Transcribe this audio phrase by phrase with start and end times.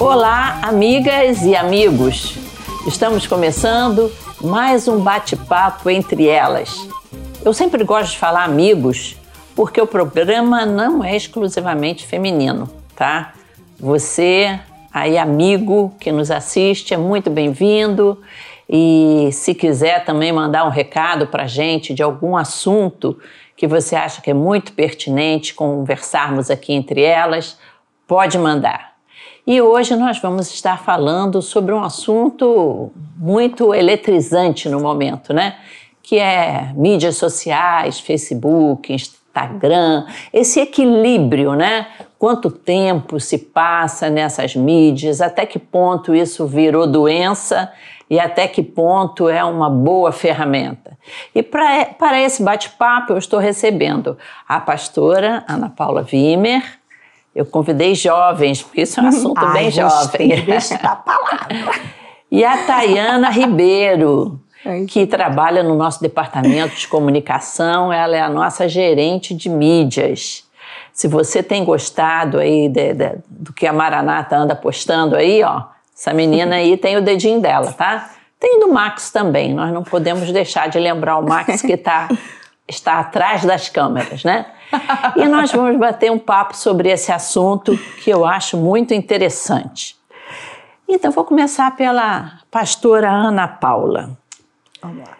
[0.00, 2.34] Olá, amigas e amigos.
[2.86, 4.10] Estamos começando
[4.40, 6.88] mais um bate-papo entre elas.
[7.44, 9.14] Eu sempre gosto de falar amigos
[9.54, 13.34] porque o programa não é exclusivamente feminino, tá?
[13.78, 14.58] Você,
[14.90, 18.22] aí amigo que nos assiste, é muito bem-vindo.
[18.66, 23.18] E se quiser também mandar um recado para gente de algum assunto
[23.54, 27.58] que você acha que é muito pertinente conversarmos aqui entre elas,
[28.06, 28.89] pode mandar.
[29.46, 35.56] E hoje nós vamos estar falando sobre um assunto muito eletrizante no momento, né?
[36.02, 41.86] Que é mídias sociais, Facebook, Instagram, esse equilíbrio, né?
[42.18, 47.72] Quanto tempo se passa nessas mídias, até que ponto isso virou doença
[48.10, 50.98] e até que ponto é uma boa ferramenta.
[51.34, 56.79] E pra, para esse bate-papo eu estou recebendo a pastora Ana Paula Wimmer,
[57.40, 60.28] eu convidei jovens, porque isso é um assunto Ai, bem jovem.
[60.82, 61.48] da palavra.
[62.30, 64.40] e a Tayana Ribeiro,
[64.88, 70.44] que trabalha no nosso departamento de comunicação, ela é a nossa gerente de mídias.
[70.92, 75.62] Se você tem gostado aí de, de, do que a Maranata anda postando aí, ó,
[75.96, 78.10] essa menina aí tem o dedinho dela, tá?
[78.38, 82.08] Tem do Max também, nós não podemos deixar de lembrar o Max que tá,
[82.68, 84.46] está atrás das câmeras, né?
[85.16, 89.96] E nós vamos bater um papo sobre esse assunto que eu acho muito interessante.
[90.88, 94.18] Então, vou começar pela pastora Ana Paula.
[94.82, 95.16] Vamos lá.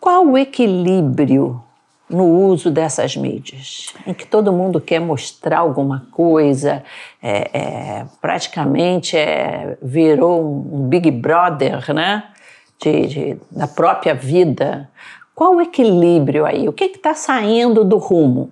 [0.00, 1.62] Qual o equilíbrio
[2.08, 6.84] no uso dessas mídias, em que todo mundo quer mostrar alguma coisa,
[7.22, 12.24] é, é, praticamente é, virou um Big Brother, né?
[12.80, 14.90] De, de, da própria vida.
[15.34, 16.68] Qual o equilíbrio aí?
[16.68, 18.50] O que está saindo do rumo?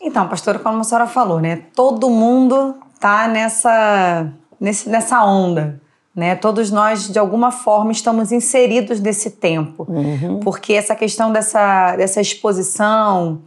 [0.00, 1.62] Então, pastora, como a senhora falou, né?
[1.74, 5.80] Todo mundo está nessa, nesse, nessa onda.
[6.14, 6.34] Né?
[6.34, 9.86] Todos nós, de alguma forma, estamos inseridos nesse tempo.
[9.88, 10.40] Uhum.
[10.40, 13.40] Porque essa questão dessa, dessa exposição,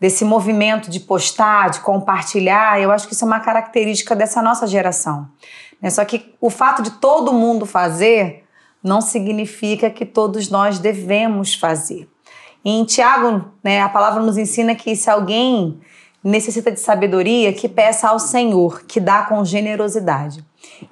[0.00, 4.66] desse movimento de postar, de compartilhar, eu acho que isso é uma característica dessa nossa
[4.66, 5.28] geração.
[5.80, 5.90] Né?
[5.90, 8.43] Só que o fato de todo mundo fazer
[8.84, 12.06] não significa que todos nós devemos fazer.
[12.62, 15.80] Em Tiago, né, a palavra nos ensina que se alguém
[16.22, 20.44] necessita de sabedoria, que peça ao Senhor, que dá com generosidade.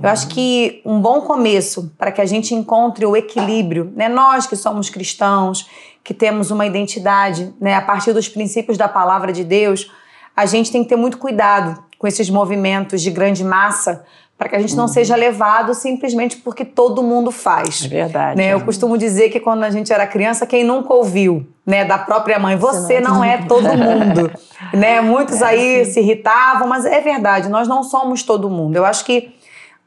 [0.03, 4.47] Eu acho que um bom começo para que a gente encontre o equilíbrio, né, nós
[4.47, 5.67] que somos cristãos,
[6.05, 9.91] que temos uma identidade né, a partir dos princípios da palavra de Deus,
[10.37, 14.05] a gente tem que ter muito cuidado com esses movimentos de grande massa,
[14.43, 17.85] para que a gente não seja levado simplesmente porque todo mundo faz.
[17.85, 18.37] É verdade.
[18.37, 18.49] Né?
[18.49, 18.55] É.
[18.55, 22.41] Eu costumo dizer que quando a gente era criança, quem nunca ouviu, né, da própria
[22.41, 24.33] mãe, você não, não é todo mundo,
[24.75, 25.01] né?
[25.01, 25.93] Muitos é, aí sim.
[25.93, 28.75] se irritavam, mas é verdade, nós não somos todo mundo.
[28.75, 29.33] Eu acho que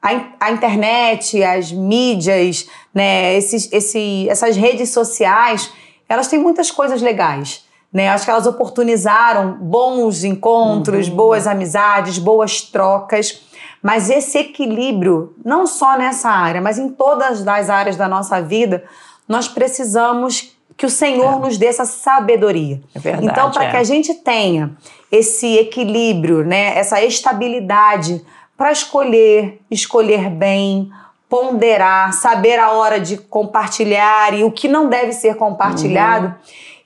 [0.02, 5.70] a, a internet, as mídias, né, esses, esse, essas redes sociais,
[6.08, 7.66] elas têm muitas coisas legais.
[7.92, 8.08] Né?
[8.08, 11.16] Acho que elas oportunizaram bons encontros, uhum.
[11.16, 13.42] boas amizades, boas trocas.
[13.86, 18.84] Mas esse equilíbrio, não só nessa área, mas em todas as áreas da nossa vida,
[19.30, 21.40] nós precisamos que o Senhor é.
[21.40, 22.82] nos dê essa sabedoria.
[22.96, 23.70] É verdade, então, para é.
[23.70, 24.76] que a gente tenha
[25.12, 28.26] esse equilíbrio, né, essa estabilidade
[28.58, 30.92] para escolher, escolher bem,
[31.30, 36.34] ponderar, saber a hora de compartilhar e o que não deve ser compartilhado, uhum.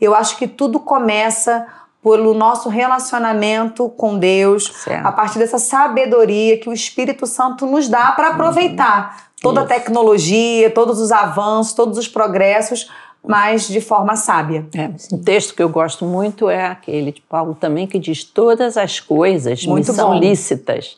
[0.01, 1.65] eu acho que tudo começa
[2.03, 5.05] pelo nosso relacionamento com Deus, certo.
[5.05, 9.33] a partir dessa sabedoria que o Espírito Santo nos dá para aproveitar uhum.
[9.41, 9.71] toda Isso.
[9.71, 12.89] a tecnologia, todos os avanços, todos os progressos,
[13.25, 14.65] mas de forma sábia.
[14.73, 18.77] É, um texto que eu gosto muito é aquele de Paulo também que diz todas
[18.77, 20.95] as coisas muito me são lícitas,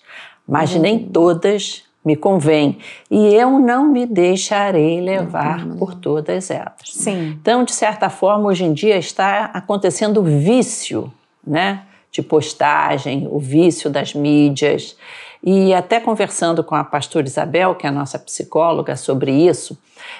[0.48, 0.82] mas uhum.
[0.82, 2.80] nem todas me convém.
[3.10, 6.74] E eu não me deixarei levar por todas elas.
[6.86, 7.38] Sim.
[7.40, 11.12] Então, de certa forma, hoje em dia está acontecendo o vício,
[11.46, 11.84] né?
[12.12, 14.98] De postagem, o vício das mídias.
[15.44, 19.78] E até conversando com a pastora Isabel, que é a nossa psicóloga, sobre isso,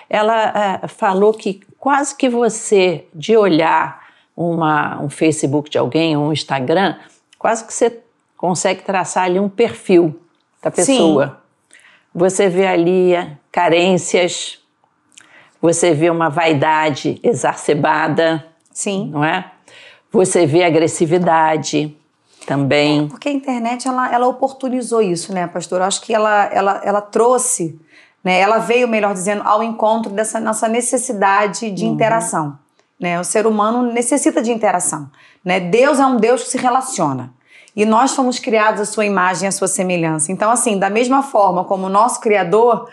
[0.10, 4.02] ela é, falou que quase que você, de olhar
[4.36, 6.96] uma, um Facebook de alguém, um Instagram,
[7.38, 8.00] quase que você
[8.38, 10.20] consegue traçar ali um perfil
[10.62, 11.28] da pessoa.
[11.28, 11.41] Sim.
[12.14, 13.14] Você vê ali
[13.52, 14.60] carências,
[15.62, 18.46] você vê uma vaidade exacerbada.
[18.74, 19.10] Sim.
[19.12, 19.52] Não é?
[20.12, 21.96] Você vê agressividade
[22.46, 23.06] também.
[23.06, 25.80] É, porque a internet ela, ela oportunizou isso, né, pastor?
[25.80, 27.80] Eu acho que ela, ela, ela trouxe,
[28.24, 31.94] né, ela veio, melhor dizendo, ao encontro dessa nossa necessidade de uhum.
[31.94, 32.58] interação.
[33.00, 33.20] Né?
[33.20, 35.10] O ser humano necessita de interação.
[35.44, 35.60] Né?
[35.60, 37.34] Deus é um Deus que se relaciona.
[37.76, 40.32] E nós fomos criados à sua imagem à sua semelhança.
[40.32, 42.90] Então, assim, da mesma forma como o nosso Criador,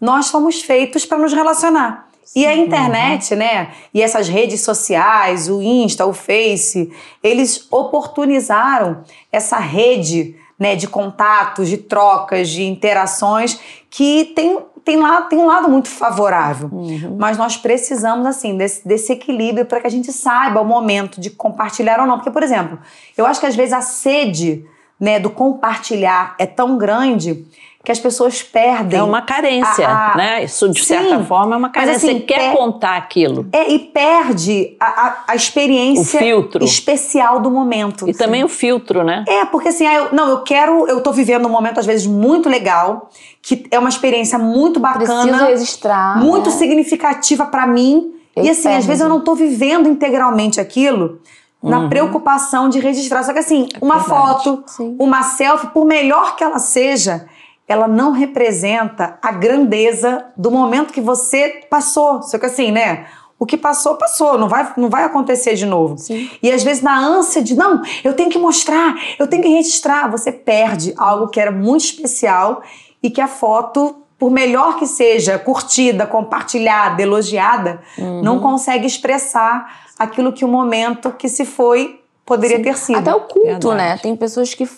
[0.00, 2.08] nós fomos feitos para nos relacionar.
[2.34, 3.72] E a internet, né?
[3.92, 6.90] E essas redes sociais, o Insta, o Face,
[7.22, 13.58] eles oportunizaram essa rede né, de contatos, de trocas, de interações
[13.90, 16.68] que tem, tem, lá, tem um lado muito favorável.
[16.72, 17.16] Uhum.
[17.18, 21.30] Mas nós precisamos, assim, desse, desse equilíbrio para que a gente saiba o momento de
[21.30, 22.16] compartilhar ou não.
[22.16, 22.78] Porque, por exemplo,
[23.16, 24.64] eu acho que às vezes a sede
[24.98, 27.44] né, do compartilhar é tão grande
[27.84, 28.98] que as pessoas perdem.
[28.98, 30.16] É uma carência, a, a...
[30.16, 30.44] né?
[30.44, 31.94] Isso, de Sim, certa forma, é uma carência.
[31.94, 32.52] Mas, assim, Você quer per...
[32.52, 33.46] contar aquilo.
[33.52, 36.20] É, e perde a, a, a experiência
[36.60, 38.06] especial do momento.
[38.06, 38.18] E assim.
[38.18, 39.24] também o filtro, né?
[39.26, 42.48] É, porque assim, eu, não, eu quero, eu tô vivendo um momento, às vezes, muito
[42.48, 45.22] legal, que é uma experiência muito bacana.
[45.22, 46.18] Preciso registrar.
[46.18, 46.56] Muito né?
[46.56, 48.12] significativa para mim.
[48.36, 48.78] e assim, perde.
[48.78, 51.20] às vezes eu não tô vivendo integralmente aquilo
[51.60, 51.88] na uhum.
[51.88, 53.22] preocupação de registrar.
[53.24, 54.44] Só que assim, é uma verdade.
[54.44, 54.96] foto, Sim.
[54.98, 57.26] uma selfie, por melhor que ela seja,
[57.72, 62.22] ela não representa a grandeza do momento que você passou.
[62.22, 63.06] Só que assim, né?
[63.38, 65.98] O que passou, passou, não vai, não vai acontecer de novo.
[65.98, 66.30] Sim.
[66.42, 70.08] E às vezes, na ânsia de, não, eu tenho que mostrar, eu tenho que registrar,
[70.08, 72.62] você perde algo que era muito especial
[73.02, 78.22] e que a foto, por melhor que seja curtida, compartilhada, elogiada, uhum.
[78.22, 82.62] não consegue expressar aquilo que o momento que se foi poderia Sim.
[82.62, 82.98] ter sido.
[82.98, 83.76] Até o culto, Verdade.
[83.76, 83.98] né?
[84.00, 84.68] Tem pessoas que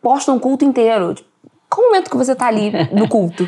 [0.00, 1.14] postam o culto inteiro.
[1.14, 1.31] Tipo,
[1.74, 3.46] qual momento que você tá ali no culto?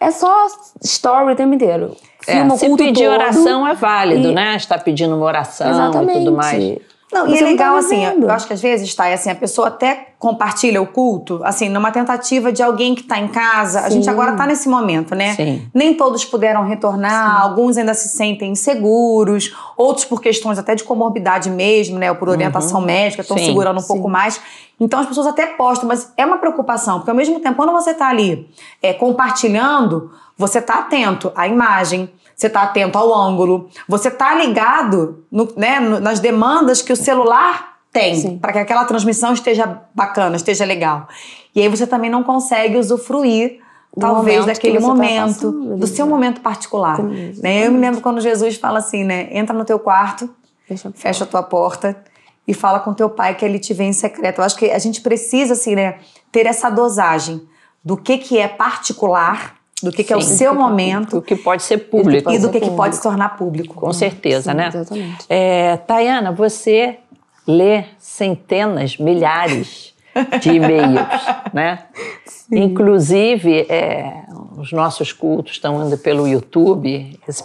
[0.00, 0.46] É só
[0.82, 1.96] story o tempo inteiro.
[2.26, 4.34] É, se culto pedir todo, oração é válido, e...
[4.34, 4.56] né?
[4.56, 6.20] Está pedindo uma oração Exatamente.
[6.20, 6.78] e tudo mais.
[7.12, 10.12] Não, e é legal, assim, eu acho que às vezes, tá, assim, a pessoa até
[10.18, 13.80] compartilha o culto, assim, numa tentativa de alguém que está em casa.
[13.80, 13.86] Sim.
[13.86, 15.34] A gente agora está nesse momento, né?
[15.34, 15.68] Sim.
[15.74, 17.42] Nem todos puderam retornar, Sim.
[17.42, 22.10] alguns ainda se sentem inseguros, outros por questões até de comorbidade mesmo, né?
[22.10, 22.86] Ou por orientação uhum.
[22.86, 24.40] médica, estão segurando um pouco mais.
[24.80, 27.90] Então as pessoas até postam, mas é uma preocupação, porque ao mesmo tempo, quando você
[27.90, 28.48] está ali
[28.82, 32.10] é, compartilhando, você está atento à imagem,
[32.42, 37.76] você está atento ao ângulo, você está ligado no, né, nas demandas que o celular
[37.92, 41.06] tem para que aquela transmissão esteja bacana, esteja legal.
[41.54, 43.60] E aí você também não consegue usufruir
[43.98, 47.00] talvez daquele tá momento, tá do seu momento particular.
[47.02, 47.66] Né?
[47.66, 49.28] Eu me lembro quando Jesus fala assim, né?
[49.30, 50.28] Entra no teu quarto,
[50.66, 52.02] fecha a, fecha a tua porta
[52.48, 54.40] e fala com teu pai que ele te vê em secreto.
[54.40, 55.98] Eu acho que a gente precisa assim, né,
[56.32, 57.46] ter essa dosagem
[57.84, 61.16] do que que é particular do que, que é o seu momento.
[61.16, 62.30] Do que pode ser público.
[62.30, 63.74] E do que, que pode se tornar público.
[63.74, 64.68] Com certeza, Sim, né?
[64.68, 65.26] Exatamente.
[65.28, 66.98] É, Tayana, você
[67.46, 69.92] lê centenas, milhares
[70.40, 71.00] de e-mails,
[71.52, 71.84] né?
[72.24, 72.64] Sim.
[72.64, 74.24] Inclusive, é,
[74.56, 77.44] os nossos cultos estão indo pelo YouTube, esse,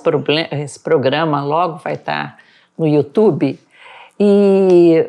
[0.51, 2.38] esse programa logo vai estar
[2.78, 3.60] no YouTube.
[4.19, 5.06] E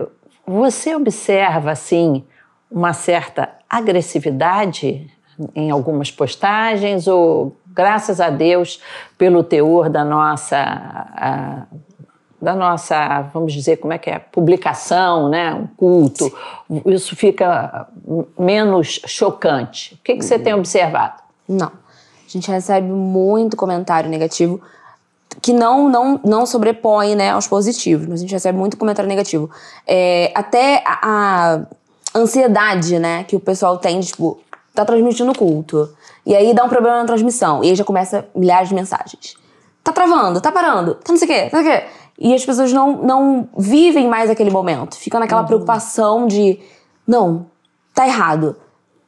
[0.46, 2.24] você observa, assim,
[2.70, 5.10] uma certa agressividade
[5.54, 8.80] em algumas postagens ou graças a Deus
[9.16, 11.66] pelo teor da nossa a,
[12.40, 16.32] da nossa, vamos dizer, como é que é, publicação, né, um culto,
[16.86, 17.88] isso fica
[18.38, 19.94] menos chocante.
[19.94, 21.20] O que, que você tem observado?
[21.48, 24.60] Não, a gente recebe muito comentário negativo
[25.42, 29.50] que não não não sobrepõe, né, aos positivos, mas a gente recebe muito comentário negativo.
[29.86, 31.58] É, até a,
[32.14, 34.40] a ansiedade, né, que o pessoal tem, tipo,
[34.84, 35.88] tá transmitindo culto.
[36.24, 37.64] E aí dá um problema na transmissão.
[37.64, 39.34] E aí já começa milhares de mensagens.
[39.82, 41.86] Tá travando, tá parando, tá não sei o quê, tá não sei o quê.
[42.18, 44.96] E as pessoas não, não vivem mais aquele momento.
[44.96, 45.46] Ficam naquela uhum.
[45.46, 46.58] preocupação de,
[47.06, 47.46] não,
[47.94, 48.56] tá errado,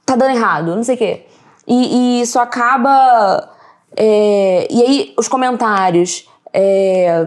[0.06, 1.26] tá dando errado, não sei o quê.
[1.66, 3.48] E, e isso acaba.
[3.96, 7.26] É, e aí os comentários é,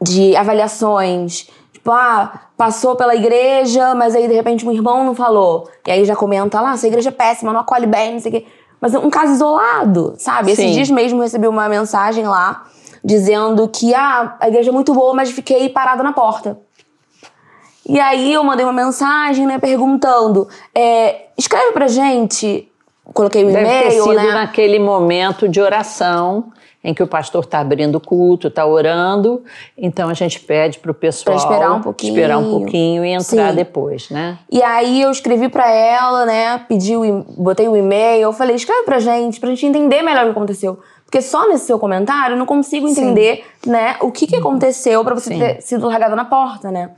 [0.00, 1.48] de avaliações
[1.88, 5.70] Tipo, ah, passou pela igreja, mas aí de repente um irmão não falou.
[5.86, 8.34] E aí já comenta lá, essa igreja é péssima, não acolhe bem, não sei o
[8.34, 8.46] quê.
[8.78, 10.54] Mas um caso isolado, sabe?
[10.54, 10.64] Sim.
[10.64, 12.66] Esses dias mesmo recebi uma mensagem lá
[13.02, 16.58] dizendo que ah, a igreja é muito boa, mas fiquei parada na porta.
[17.88, 22.70] E aí eu mandei uma mensagem, né, perguntando: é, escreve pra gente.
[23.14, 23.66] Coloquei o um e-mail.
[23.66, 24.34] Deve ter sido né?
[24.34, 26.52] naquele momento de oração
[26.88, 29.44] em que o pastor está abrindo o culto, está orando,
[29.76, 33.10] então a gente pede para o pessoal pra esperar um pouquinho, esperar um pouquinho e
[33.10, 33.56] entrar Sim.
[33.56, 34.38] depois, né?
[34.50, 36.58] E aí eu escrevi para ela, né?
[36.66, 40.24] Pedi, o, botei o e-mail, eu falei escreve para gente, para gente entender melhor o
[40.28, 40.78] que aconteceu.
[41.04, 43.70] Porque só nesse seu comentário eu não consigo entender, Sim.
[43.70, 45.38] né, o que, que aconteceu para você Sim.
[45.38, 46.92] ter sido largada na porta, né?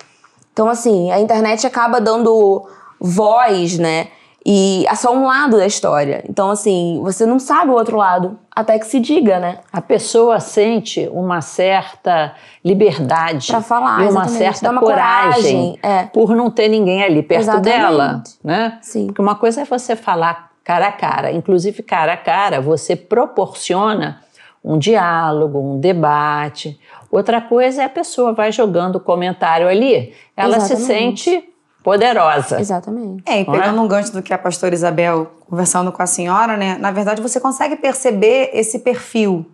[0.52, 2.64] Então, assim, a internet acaba dando
[3.00, 4.06] voz, né?
[4.44, 6.25] E é só um lado da história.
[6.28, 9.59] Então, assim, você não sabe o outro lado até que se diga, né?
[9.73, 16.04] A pessoa sente uma certa liberdade Pra falar, e uma certa uma coragem, coragem, é.
[16.06, 17.70] por não ter ninguém ali perto Exatamente.
[17.70, 18.78] dela, né?
[18.80, 19.06] Sim.
[19.06, 24.20] Porque uma coisa é você falar cara a cara, inclusive cara a cara, você proporciona
[24.64, 26.78] um diálogo, um debate.
[27.11, 31.25] Outra coisa é a pessoa vai jogando comentário ali, ela se Exatamente.
[31.25, 31.50] sente
[31.82, 32.60] poderosa.
[32.60, 33.22] Exatamente.
[33.26, 33.44] É, e é?
[33.44, 36.76] pegando um gancho do que a pastora Isabel conversando com a senhora, né?
[36.78, 39.46] Na verdade, você consegue perceber esse perfil,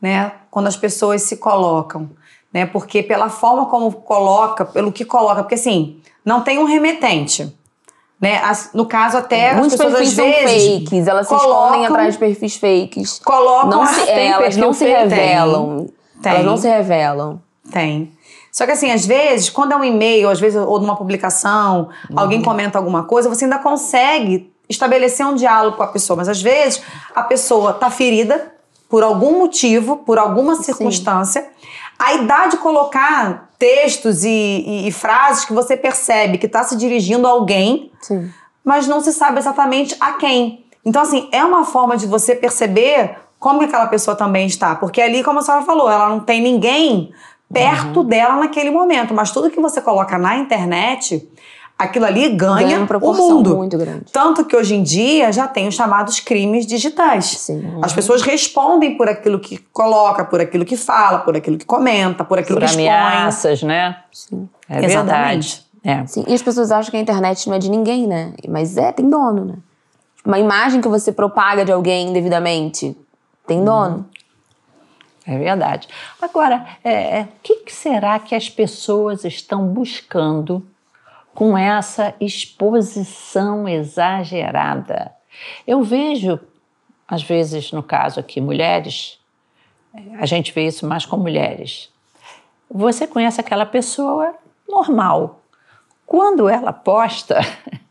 [0.00, 0.32] né?
[0.50, 2.10] Quando as pessoas se colocam,
[2.52, 2.66] né?
[2.66, 7.56] Porque pela forma como coloca, pelo que coloca, porque assim, não tem um remetente,
[8.20, 8.40] né?
[8.44, 11.64] As- no caso até Muitos as pessoas perfis às são vezes fakes, elas se colocam-
[11.66, 13.18] escondem atrás de perfis fakes.
[13.24, 15.88] colocam Não se, elas não se revelam.
[16.22, 16.32] Tem.
[16.32, 17.40] Elas não se revelam.
[17.72, 18.12] Tem.
[18.52, 22.18] Só que assim, às vezes, quando é um e-mail, às vezes, ou numa publicação, Uhum.
[22.18, 26.16] alguém comenta alguma coisa, você ainda consegue estabelecer um diálogo com a pessoa.
[26.16, 26.82] Mas às vezes
[27.14, 28.52] a pessoa tá ferida
[28.88, 31.48] por algum motivo, por alguma circunstância.
[31.98, 36.76] Aí dá de colocar textos e, e- e frases que você percebe que está se
[36.76, 38.30] dirigindo a alguém, Sim.
[38.64, 40.64] mas não se sabe exatamente a quem.
[40.84, 44.74] Então, assim, é uma forma de você perceber como que aquela pessoa também está.
[44.74, 47.12] Porque ali, como a senhora falou, ela não tem ninguém
[47.52, 49.12] perto dela naquele momento.
[49.14, 51.28] Mas tudo que você coloca na internet,
[51.78, 53.56] aquilo ali ganha, Ganha o mundo.
[53.56, 54.04] muito grande.
[54.12, 57.26] Tanto que hoje em dia já tem os chamados crimes digitais.
[57.26, 57.78] Sim.
[57.82, 62.24] As pessoas respondem por aquilo que coloca, por aquilo que fala, por aquilo que comenta,
[62.24, 62.88] por aquilo Por que expõe.
[62.88, 63.96] ameaças, né?
[64.12, 64.48] Sim.
[64.68, 64.92] É verdade.
[64.94, 65.70] Exatamente.
[65.82, 66.06] É.
[66.06, 68.34] Sim, e as pessoas acham que a internet não é de ninguém, né?
[68.46, 69.54] Mas é, tem dono, né?
[70.22, 72.94] Uma imagem que você propaga de alguém indevidamente
[73.46, 74.04] tem dono.
[75.26, 75.88] É verdade.
[76.20, 80.66] Agora, é, é, o que, que será que as pessoas estão buscando
[81.34, 85.12] com essa exposição exagerada?
[85.66, 86.40] Eu vejo,
[87.06, 89.18] às vezes, no caso aqui, mulheres,
[89.94, 91.90] é, a gente vê isso mais com mulheres.
[92.70, 94.34] Você conhece aquela pessoa
[94.68, 95.40] normal.
[96.06, 97.40] Quando ela posta,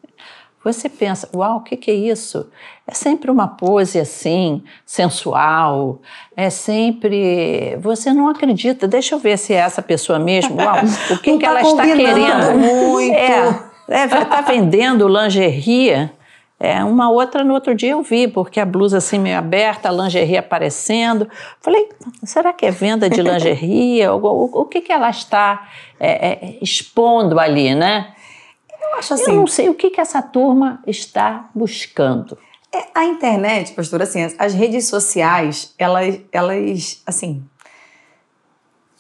[0.64, 2.50] você pensa, uau, o que, que é isso?
[2.86, 6.02] É sempre uma pose assim, sensual,
[6.36, 7.78] é sempre.
[7.82, 10.58] Você não acredita, deixa eu ver se é essa pessoa mesmo.
[10.58, 10.78] Uau,
[11.12, 12.58] o que, que tá ela está querendo?
[12.58, 13.16] muito.
[13.16, 16.10] É, é, tá vendendo lingerie.
[16.62, 19.92] É, uma outra no outro dia eu vi, porque a blusa assim meio aberta, a
[19.94, 21.26] lingerie aparecendo.
[21.62, 21.88] Falei,
[22.24, 24.06] será que é venda de lingerie?
[24.10, 28.14] o, o, o que, que ela está é, é, expondo ali, né?
[28.82, 29.32] Eu acho assim.
[29.32, 32.38] Eu não sei o que, que essa turma está buscando.
[32.72, 37.44] É, a internet, pastor, assim, as, as redes sociais, elas, elas, assim,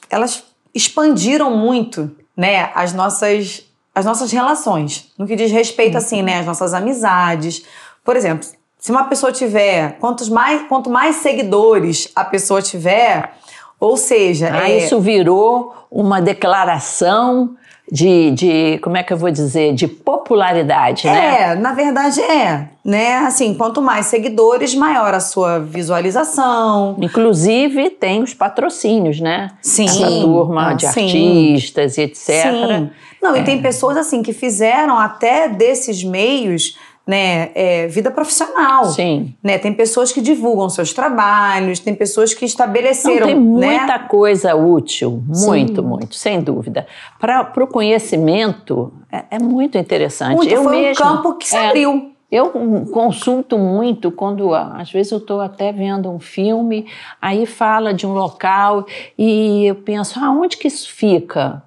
[0.09, 0.43] elas
[0.73, 6.45] expandiram muito, né, as nossas, as nossas relações, no que diz respeito, assim, né, às
[6.45, 7.63] nossas amizades.
[8.03, 8.47] Por exemplo,
[8.79, 13.33] se uma pessoa tiver, quantos mais, quanto mais seguidores a pessoa tiver,
[13.79, 17.55] ou seja, Ah, é, isso virou uma declaração
[17.91, 21.41] de, de, como é que eu vou dizer, de popularidade, né?
[21.41, 23.17] É, na verdade é, né?
[23.17, 29.51] Assim, quanto mais seguidores, maior a sua visualização, Inclusive tem os patrocínios, né?
[29.61, 29.85] Sim.
[29.85, 31.05] Essa turma de Sim.
[31.05, 32.25] artistas e etc.
[32.25, 32.89] Sim.
[33.21, 36.77] Não, e tem pessoas assim que fizeram até desses meios,
[37.09, 38.85] né, é, vida profissional.
[38.85, 39.33] Sim.
[39.43, 39.57] Né?
[39.57, 44.05] Tem pessoas que divulgam seus trabalhos, tem pessoas que Não, estabeleceram, tem muita né?
[44.07, 46.85] coisa útil, muito, muito, sem dúvida.
[47.19, 50.35] Para o conhecimento, é, é muito interessante.
[50.35, 52.11] Muito, eu foi um mesmo, campo que se é, abriu.
[52.31, 52.51] Eu
[52.93, 56.85] consulto muito quando, ah, às vezes, eu estou até vendo um filme,
[57.19, 58.85] aí fala de um local
[59.17, 61.63] e eu penso, aonde que isso fica?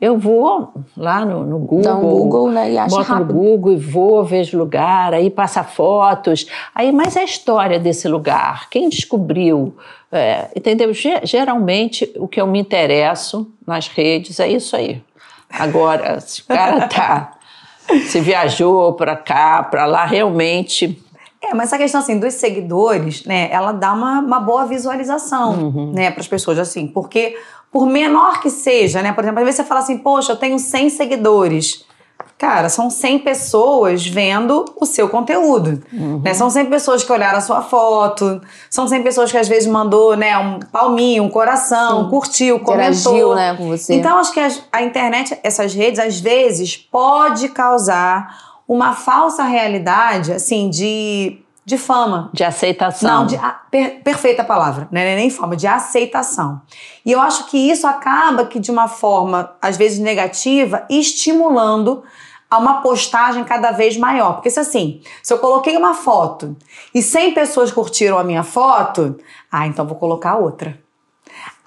[0.00, 3.34] Eu vou lá no, no Google, Dá um Google, né, e acha boto rápido.
[3.34, 8.08] no Google e vou, vejo lugar, aí passa fotos, aí mas é a história desse
[8.08, 9.76] lugar, quem descobriu,
[10.10, 10.92] é, entendeu?
[10.94, 15.02] Ge- Geralmente o que eu me interesso nas redes é isso aí.
[15.50, 17.32] Agora, se o cara tá,
[18.06, 20.98] se viajou para cá, para lá, realmente
[21.42, 25.92] É, mas essa questão assim dos seguidores, né, ela dá uma, uma boa visualização, Uhum.
[25.92, 27.36] né, para as pessoas assim, porque
[27.72, 30.58] por menor que seja, né, por exemplo, às vezes você fala assim, poxa, eu tenho
[30.58, 31.84] 100 seguidores.
[32.36, 35.82] Cara, são 100 pessoas vendo o seu conteúdo.
[35.92, 36.22] Uhum.
[36.24, 36.32] Né?
[36.32, 40.16] São 100 pessoas que olharam a sua foto, são 100 pessoas que às vezes mandou
[40.16, 43.12] né, um palminho, um coração, curtiu, comentou.
[43.12, 43.94] Interagiu, né, com você.
[43.94, 44.40] Então, acho que
[44.72, 51.38] a internet, essas redes, às vezes, pode causar uma falsa realidade, assim, de,
[51.70, 52.28] de fama.
[52.32, 53.08] de aceitação.
[53.20, 55.04] Não, de, a- per- perfeita palavra, né?
[55.04, 56.60] Não é nem fama, de aceitação.
[57.06, 62.02] E eu acho que isso acaba que, de uma forma, às vezes, negativa, estimulando
[62.50, 64.32] a uma postagem cada vez maior.
[64.34, 66.56] Porque se assim, se eu coloquei uma foto
[66.92, 69.16] e 100 pessoas curtiram a minha foto,
[69.50, 70.76] ah, então vou colocar outra.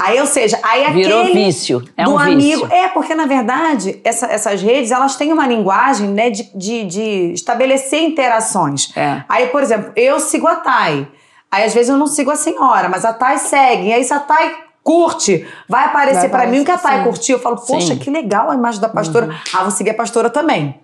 [0.05, 1.81] Aí, ou seja, aí Virou aquele vício.
[1.95, 2.41] É do um amigo.
[2.65, 2.67] vício.
[2.74, 7.33] É, porque na verdade, essa- essas redes, elas têm uma linguagem, né, de, de, de
[7.33, 8.91] estabelecer interações.
[8.98, 9.24] É.
[9.29, 11.07] Aí, por exemplo, eu sigo a Thay.
[11.50, 13.88] Aí, às vezes, eu não sigo a senhora, mas a Thay segue.
[13.88, 16.98] E aí, se a Thay curte, vai aparecer Vai pra mim o que a Thay
[16.98, 17.03] sim.
[17.05, 17.38] curtiu.
[17.38, 17.98] Eu falo, poxa, Sim.
[17.98, 19.33] que legal a imagem da pastora.
[19.53, 20.77] Ah, vou seguir a pastora também.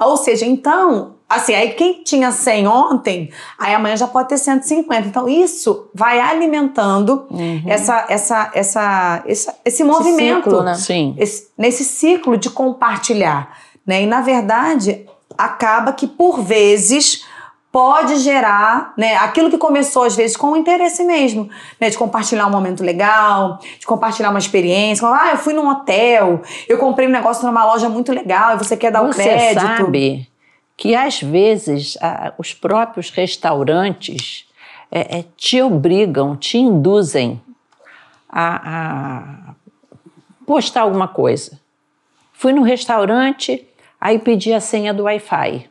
[0.00, 5.08] Ou seja, então, assim, aí quem tinha 100 ontem, aí amanhã já pode ter 150.
[5.08, 7.26] Então, isso vai alimentando
[7.66, 10.44] essa, essa, essa, essa- esse movimento.
[10.44, 10.74] ciclo, né?
[10.74, 11.14] Sim.
[11.18, 13.56] Esse- nesse ciclo de compartilhar.
[13.86, 14.02] Né?
[14.02, 17.24] E, na verdade, acaba que, por vezes,
[17.72, 21.50] pode gerar né, aquilo que começou, às vezes, com o interesse mesmo.
[21.80, 21.90] Né?
[21.90, 25.06] De compartilhar um momento legal, de compartilhar uma experiência.
[25.08, 28.76] Ah, eu fui num hotel, eu comprei um negócio numa loja muito legal e você
[28.76, 29.60] quer dar o Você crédito.
[29.60, 30.28] sabe
[30.76, 34.46] que às vezes a- os próprios restaurantes
[34.90, 37.40] é, é, te obrigam, te induzem
[38.28, 39.54] a, a
[40.46, 41.60] postar alguma coisa.
[42.32, 43.66] Fui no restaurante,
[44.00, 45.68] aí pedi a senha do Wi-Fi.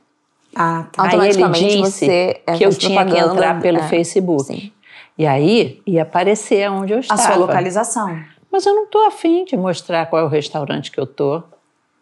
[0.55, 1.03] Ah, tá.
[1.03, 4.43] Aí ele disse você é, que eu tinha que entrar pelo é, Facebook.
[4.45, 4.71] sim.
[5.17, 7.21] E aí ia aparecer onde eu A estava.
[7.21, 8.19] sua localização.
[8.51, 11.43] Mas eu não estou afim de mostrar qual é o restaurante que eu tô.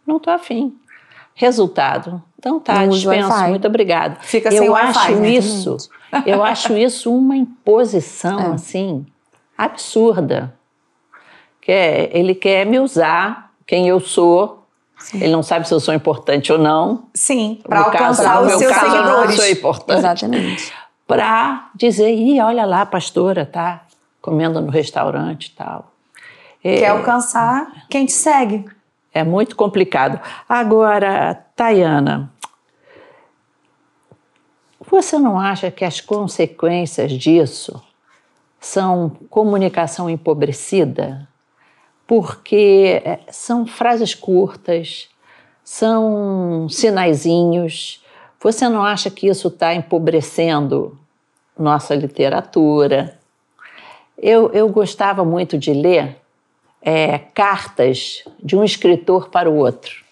[0.08, 0.74] Não estou afim.
[1.36, 2.22] Resultado.
[2.41, 3.31] Então tá, Não dispenso.
[3.50, 4.19] Muito obrigado.
[4.24, 5.29] Fica eu sem Wi-Fi, acho né?
[5.29, 5.77] isso,
[6.25, 8.48] eu acho isso uma imposição É.
[8.55, 9.05] assim
[9.55, 10.51] absurda.
[11.62, 14.65] Que é, ele quer me usar, quem eu sou.
[15.13, 17.03] Ele não sabe se eu sou importante ou não.
[17.13, 19.36] Sim, para caso- alcançar os seus caso, eu seguidores.
[19.36, 20.74] sou importante Exatamente.
[21.07, 23.83] para dizer, Ih, olha lá, a pastora tá
[24.19, 25.91] comendo no restaurante e tal.
[26.63, 28.65] Quer alcançar quem te segue.
[29.13, 30.20] É muito complicado.
[30.48, 32.32] Agora, Tayana,
[34.80, 37.82] você não acha que as consequências disso
[38.60, 41.27] são comunicação empobrecida?
[42.08, 45.10] Porque eh, são frases curtas,
[45.63, 48.03] são sinaizinhos.
[48.39, 50.97] Você não acha que isso está empobrecendo
[51.58, 53.19] nossa literatura?
[54.17, 56.20] Eu, eu gostava muito de ler
[56.82, 60.04] é, cartas de um escritor para o outro.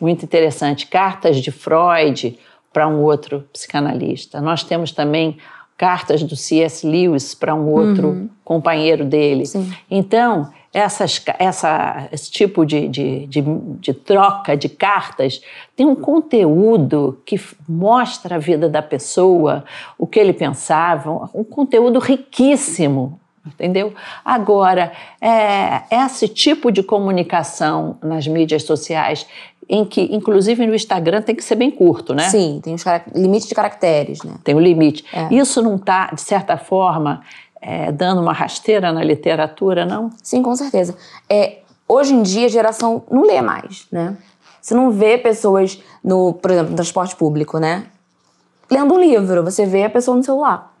[0.00, 0.86] Muito interessante.
[0.86, 2.38] Cartas de Freud
[2.72, 4.40] para um outro psicanalista.
[4.40, 5.38] Nós temos também
[5.76, 6.86] cartas do C.S.
[6.86, 9.46] Lewis para um outro companheiro dele.
[9.46, 9.72] Sim.
[9.90, 13.42] Então, essas, essa, esse tipo de, de, de,
[13.78, 15.40] de troca de cartas
[15.76, 19.64] tem um conteúdo que mostra a vida da pessoa,
[19.96, 23.20] o que ele pensava, um conteúdo riquíssimo.
[23.46, 23.92] Entendeu?
[24.24, 29.26] Agora, é, esse tipo de comunicação nas mídias sociais,
[29.68, 32.28] em que, inclusive no Instagram, tem que ser bem curto, né?
[32.28, 34.34] Sim, tem os cara- limite de caracteres, né?
[34.42, 35.04] Tem o limite.
[35.12, 35.34] É.
[35.34, 37.22] Isso não está, de certa forma,
[37.60, 40.10] é, dando uma rasteira na literatura, não?
[40.22, 40.96] Sim, com certeza.
[41.28, 44.16] É, hoje em dia a geração não lê mais, né?
[44.60, 47.84] Você não vê pessoas no, por exemplo, no transporte público, né?
[48.70, 50.73] Lendo um livro, você vê a pessoa no celular.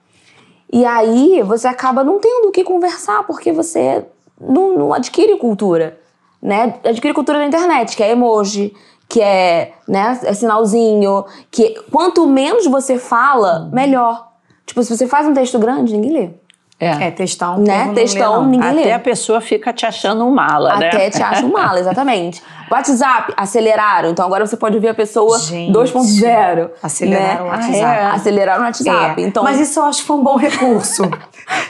[0.74, 4.04] E aí você acaba não tendo o que conversar, porque você
[4.40, 6.00] não, não adquire cultura,
[6.42, 6.80] né?
[6.82, 8.74] Adquire cultura na internet, que é emoji,
[9.08, 14.32] que é, né, é sinalzinho, que quanto menos você fala, melhor.
[14.66, 16.30] Tipo, se você faz um texto grande, ninguém lê.
[16.78, 17.58] É, textão.
[17.58, 17.86] Né?
[17.88, 18.80] lê, Textão, ninguém lê.
[18.82, 20.88] Até a pessoa fica te achando um mala, né?
[20.88, 22.42] Até te acham mala, exatamente.
[22.70, 24.10] WhatsApp, aceleraram.
[24.10, 26.70] Então agora você pode ver a pessoa Gente, 2.0.
[26.82, 27.42] aceleraram né?
[27.42, 27.82] o WhatsApp.
[27.84, 28.04] Ah, é.
[28.06, 29.20] Aceleraram o WhatsApp.
[29.22, 31.04] É, Então, Mas isso eu acho que foi um bom recurso.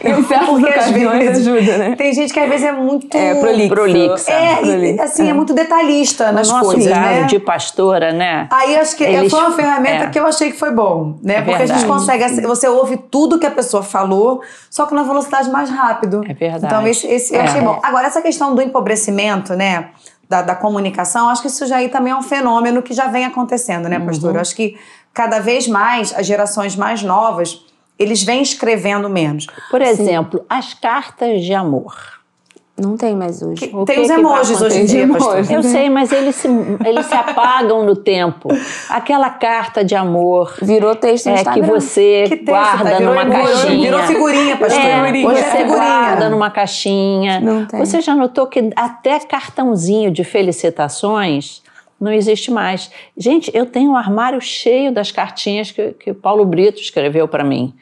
[0.05, 1.97] em certas Porque às vezes ajuda, né?
[1.97, 3.17] Tem gente que às vezes é muito.
[3.17, 3.69] É, prolixo.
[3.75, 4.31] prolixa.
[4.33, 5.03] É, e, Prolixo.
[5.03, 5.33] assim, é.
[5.33, 7.23] muito detalhista nas nosso coisas, caso né?
[7.25, 8.49] de pastora, né?
[8.53, 10.11] Aí acho que Eles- foi uma ferramenta é.
[10.11, 11.37] que eu achei que foi bom, né?
[11.39, 11.87] É Porque a gente verdade.
[11.87, 16.23] consegue, você ouve tudo que a pessoa falou, só que na velocidade mais rápido.
[16.29, 16.67] É verdade.
[16.67, 17.45] Então esse, esse eu É.
[17.45, 17.79] achei bom.
[17.83, 19.91] Agora essa questão do empobrecimento, né?
[20.29, 23.27] Da, da comunicação, acho que isso já aí também é um fenômeno que já vem
[23.27, 24.07] acontecendo, né, Uhum.
[24.07, 24.35] pastor?
[24.37, 24.79] Eu acho que
[25.13, 27.63] cada vez mais as gerações mais novas
[27.99, 29.47] eles vêm escrevendo menos.
[29.71, 31.95] Por exemplo, as cartas de amor.
[32.77, 33.71] Não tem mais hoje.
[33.73, 35.37] O Tem que os que emojis hoje em dia, pastor.
[35.37, 35.55] Emoji.
[35.55, 36.49] Eu sei, mas eles se,
[36.85, 38.49] eles se apagam no tempo.
[38.91, 42.97] Aquela carta de amor Virou texto no é que você Que texto, guarda tá?
[42.99, 43.85] Virou numa emoji, caixinha.
[43.91, 44.81] virou figurinha, pastor.
[44.81, 45.77] É, Hoje é você figurinha.
[45.77, 47.41] guarda numa caixinha.
[47.41, 47.79] Não tem.
[47.79, 51.63] Você já notou que até cartãozinho de felicitações
[52.01, 52.91] não existe mais.
[53.17, 57.45] Gente, eu tenho um armário cheio das cartinhas que, que o Paulo Brito escreveu para
[57.45, 57.73] mim.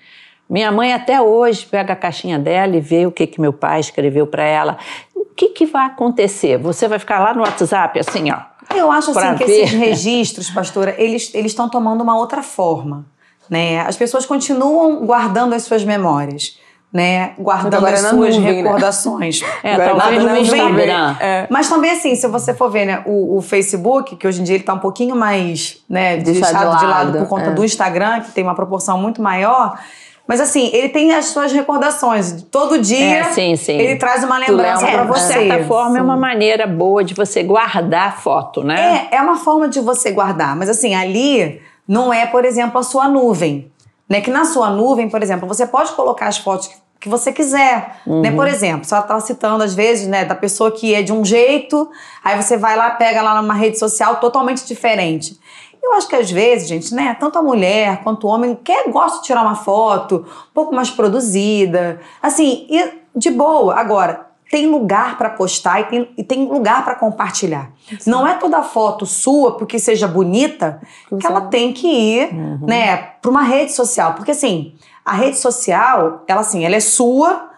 [0.53, 3.81] Minha mãe até hoje pega a caixinha dela e vê o que, que meu pai
[3.81, 4.77] escreveu para ela.
[5.17, 6.59] O que, que vai acontecer?
[6.59, 8.37] Você vai ficar lá no WhatsApp assim, ó.
[8.77, 9.63] Eu acho assim que ver.
[9.63, 13.07] esses registros, pastora, eles eles estão tomando uma outra forma,
[13.49, 13.81] né?
[13.81, 16.59] As pessoas continuam guardando as suas memórias,
[16.93, 17.33] né?
[17.39, 18.63] Guardando as na suas nuvem, né?
[18.63, 19.41] recordações.
[19.65, 20.37] É, Agora talvez no.
[20.37, 21.17] Instagram.
[21.19, 21.47] É.
[21.49, 24.57] Mas também assim, se você for ver, né, o, o Facebook, que hoje em dia
[24.57, 27.55] ele tá um pouquinho mais, né, Deixado deixado de de lado lado, por conta é.
[27.55, 29.79] do Instagram, que tem uma proporção muito maior.
[30.27, 32.43] Mas assim, ele tem as suas recordações.
[32.51, 33.73] Todo dia É, sim, sim.
[33.79, 35.05] ele traz uma lembrança lembra?
[35.05, 35.33] pra de você.
[35.33, 39.09] certa forma, é uma maneira boa de você guardar a foto, né?
[39.11, 42.83] É, é uma forma de você guardar, mas assim, ali não é, por exemplo, a
[42.83, 43.71] sua nuvem.
[44.09, 44.21] Né?
[44.21, 47.97] Que na sua nuvem, por exemplo, você pode colocar as fotos que- que você quiser.
[48.07, 48.31] Né?
[48.31, 51.91] Por exemplo, você estava citando, às vezes, né, da pessoa que é de um jeito,
[52.23, 55.37] aí você vai lá, pega lá numa rede social totalmente diferente.
[55.83, 59.19] Eu acho que às vezes, gente, né, tanto a mulher quanto o homem quer, gosta
[59.19, 63.75] de tirar uma foto um pouco mais produzida, assim, e de boa.
[63.75, 67.73] Agora, tem lugar para postar e tem, e tem lugar para compartilhar.
[68.07, 70.81] Não é toda foto sua, porque seja bonita,
[71.19, 76.23] que ela tem que ir, né, para uma rede social, porque assim, a rede social,
[76.29, 77.51] ela assim, ela é sua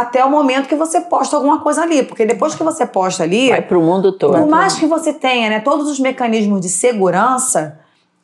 [0.00, 3.48] até o momento que você posta alguma coisa ali, porque depois que você posta ali,
[3.50, 4.36] Vai pro mundo todo.
[4.38, 7.78] por mais que você tenha, né, todos os mecanismos de segurança,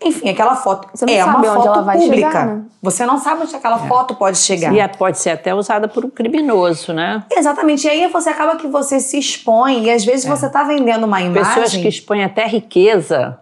[0.05, 2.27] enfim, aquela foto Você não é sabe uma onde foto ela vai pública.
[2.31, 2.63] chegar, né?
[2.83, 4.73] Você não sabe onde aquela foto pode chegar.
[4.75, 7.23] E a- pode ser até usada por um criminoso, né?
[7.31, 7.87] Exatamente.
[7.87, 11.21] E aí você acaba que você se expõe e às vezes você tá vendendo uma
[11.23, 11.41] imagem.
[11.41, 11.55] É.
[11.55, 13.39] Pessoas que expõem até riqueza,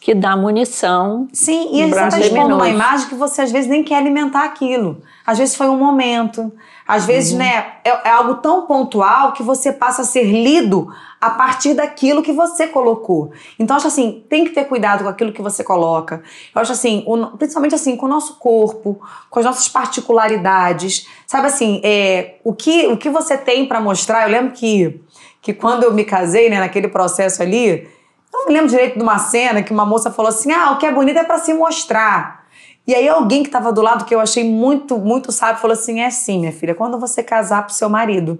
[0.00, 1.28] que dá munição.
[1.32, 5.02] Sim, e você está expondo uma imagem que você às vezes nem quer alimentar aquilo.
[5.26, 6.50] Às vezes foi um momento.
[6.88, 7.06] Às Uhum.
[7.08, 10.88] vezes, né, é, é algo tão pontual que você passa a ser lido
[11.20, 13.30] a partir daquilo que você colocou.
[13.58, 16.22] Então, acho assim, tem que ter cuidado com aquilo que você coloca.
[16.54, 21.06] Eu acho assim, o- principalmente assim, com o nosso corpo, com as nossas particularidades.
[21.26, 24.24] Sabe assim, é, o, que, o que você tem para mostrar?
[24.24, 25.00] Eu lembro que,
[25.42, 27.86] que quando eu me casei, né, naquele processo ali,
[28.32, 30.78] eu não me lembro direito de uma cena que uma moça falou assim: ah, o
[30.78, 32.44] que é bonito é para se mostrar.
[32.86, 36.00] E aí alguém que estava do lado, que eu achei muito, muito sábio, falou assim:
[36.00, 38.38] é sim, minha filha, quando você casar pro seu marido.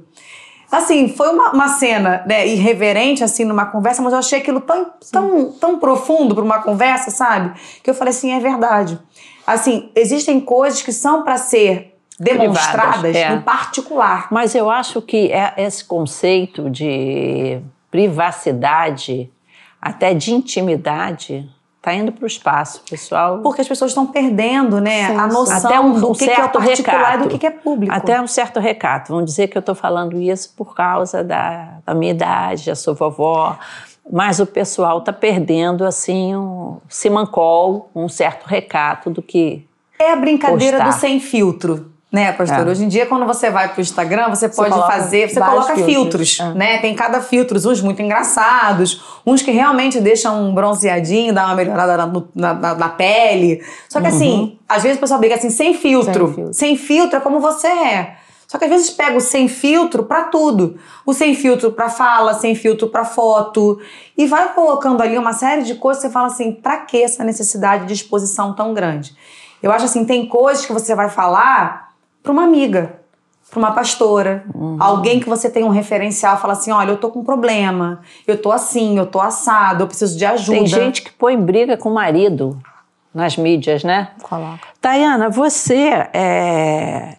[0.71, 4.93] Assim, foi uma, uma cena né, irreverente, assim, numa conversa, mas eu achei aquilo tão,
[5.11, 7.59] tão, tão profundo para uma conversa, sabe?
[7.83, 8.99] Que eu falei assim: é verdade.
[9.47, 13.35] Assim, existem coisas que são para ser demonstradas Privadas, é.
[13.35, 14.29] no particular.
[14.31, 19.31] Mas eu acho que é- esse conceito de privacidade,
[19.81, 23.39] até de intimidade, está indo para o espaço, pessoal.
[23.39, 26.31] Porque as pessoas estão perdendo, né, Sim, a noção Até um, do um que, que
[26.31, 27.19] é certo particular recato.
[27.19, 27.95] e do que, que é público.
[27.95, 29.13] Até um certo recato.
[29.13, 32.95] Vão dizer que eu estou falando isso por causa da, da minha idade, já sou
[32.95, 33.59] vovó.
[34.13, 39.67] Mas o pessoal está perdendo, assim, um simancol, um certo recato do que
[39.99, 40.93] É a brincadeira postar.
[40.93, 41.90] do sem filtro.
[42.13, 42.67] Né, pastor?
[42.67, 42.71] É.
[42.71, 45.95] Hoje em dia, quando você vai pro Instagram, você pode fazer, você coloca filtros,
[46.35, 46.55] filtros, é.
[46.55, 46.79] né?
[46.79, 51.97] Tem cada filtro, uns muito engraçados, uns que realmente deixam um bronzeadinho, dá uma melhorada
[51.97, 53.63] na, na- na- na pele.
[53.89, 56.27] Só que assim, às vezes o pessoal briga assim, sem filtro.
[56.27, 56.55] Sem filtro.
[56.55, 58.17] Sem filtro é como você é.
[58.49, 60.77] Só que às vezes pega o sem filtro pra tudo.
[61.07, 63.79] O sem filtro pra fala, sem filtro pra foto.
[64.19, 67.23] E vai colocando ali uma série de coisas que você fala assim, pra que essa
[67.23, 69.15] necessidade de exposição tão grande?
[69.63, 71.90] Eu acho assim, tem coisas que você vai falar
[72.23, 73.01] pra uma amiga,
[73.51, 74.45] pra uma pastora,
[74.79, 78.41] alguém que você tem um referencial, fala assim, olha, eu tô com um problema, eu
[78.41, 80.59] tô assim, eu tô assado, eu preciso de ajuda.
[80.59, 82.61] Tem gente que põe briga com o marido
[83.13, 84.11] nas mídias, né?
[84.23, 84.61] Coloca.
[84.81, 87.17] Tayana, você, é,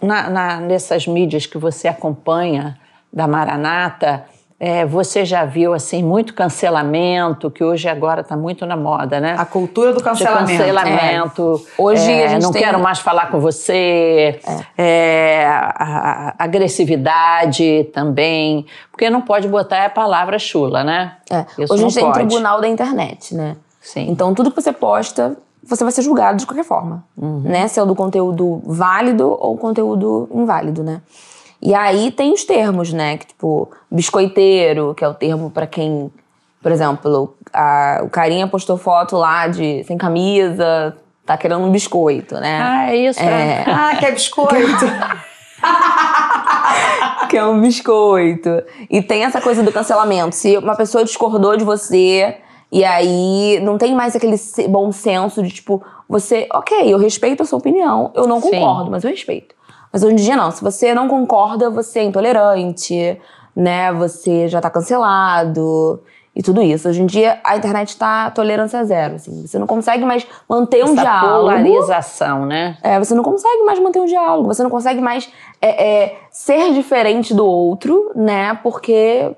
[0.00, 2.78] na, na- nessas mídias que você acompanha
[3.12, 4.24] da Maranata,
[4.60, 9.36] é, você já viu assim muito cancelamento, que hoje agora está muito na moda, né?
[9.38, 10.58] A cultura do De cancelamento.
[10.58, 11.64] cancelamento.
[11.78, 14.40] Hoje é, a gente não tem- quero mais falar com você.
[14.76, 18.66] É, a- a- agressividade também.
[18.90, 21.12] Porque não pode botar a palavra chula, né?
[21.30, 21.44] É.
[21.58, 22.14] Hoje a gente tem pode.
[22.18, 23.56] tribunal da internet, né?
[23.80, 24.10] Sim.
[24.10, 27.04] Então, tudo que você posta, você vai ser julgado de qualquer forma.
[27.16, 27.68] Né?
[27.68, 31.00] Se é do conteúdo válido ou conteúdo inválido, né?
[31.60, 33.16] E aí tem os termos, né?
[33.18, 36.10] Que, tipo, biscoiteiro, que é o termo pra quem...
[36.62, 42.34] Por exemplo, a- o carinha postou foto lá de sem camisa, tá querendo um biscoito,
[42.36, 42.60] né?
[42.60, 43.20] Ah, é isso.
[43.20, 43.64] É.
[43.68, 44.84] Ah, que é biscoito.
[47.28, 48.62] que é um biscoito.
[48.90, 50.34] E tem essa coisa do cancelamento.
[50.34, 52.36] Se uma pessoa discordou de você,
[52.72, 54.36] e aí não tem mais aquele
[54.68, 58.50] bom senso de tipo, você, ok, eu respeito a sua opinião, eu não Sim.
[58.50, 59.54] concordo, mas eu respeito.
[59.92, 60.50] Mas hoje em dia não.
[60.50, 63.20] Se você não concorda, você é intolerante,
[63.54, 63.92] né?
[63.92, 66.00] Você já tá cancelado.
[66.36, 66.88] E tudo isso.
[66.88, 69.44] Hoje em dia, a internet tá tolerância zero, assim.
[69.44, 71.40] Você não consegue mais manter um Essa diálogo.
[71.40, 72.78] polarização, né?
[72.80, 75.28] É, você não consegue mais manter um diálogo, você não consegue mais
[75.60, 78.54] é, é, ser diferente do outro, né?
[78.62, 79.32] Porque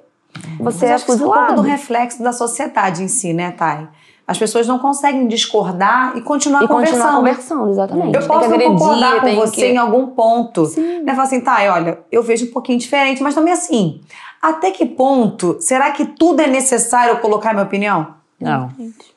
[0.59, 1.63] você Mas é acho que isso é um pouco fuzilado.
[1.63, 3.89] do reflexo da sociedade em si, né, Thay?
[4.31, 6.99] As pessoas não conseguem discordar e continuar E conversando.
[7.03, 8.15] continuar conversando, exatamente.
[8.15, 10.63] Eu Tem posso agredir, concordar com você que- em algum ponto.
[11.03, 11.13] Né?
[11.13, 14.01] Falar assim, tá, olha, eu vejo um pouquinho diferente, mas também assim,
[14.41, 18.07] até que ponto será que tudo é necessário eu colocar minha opinião?
[18.41, 18.71] Não.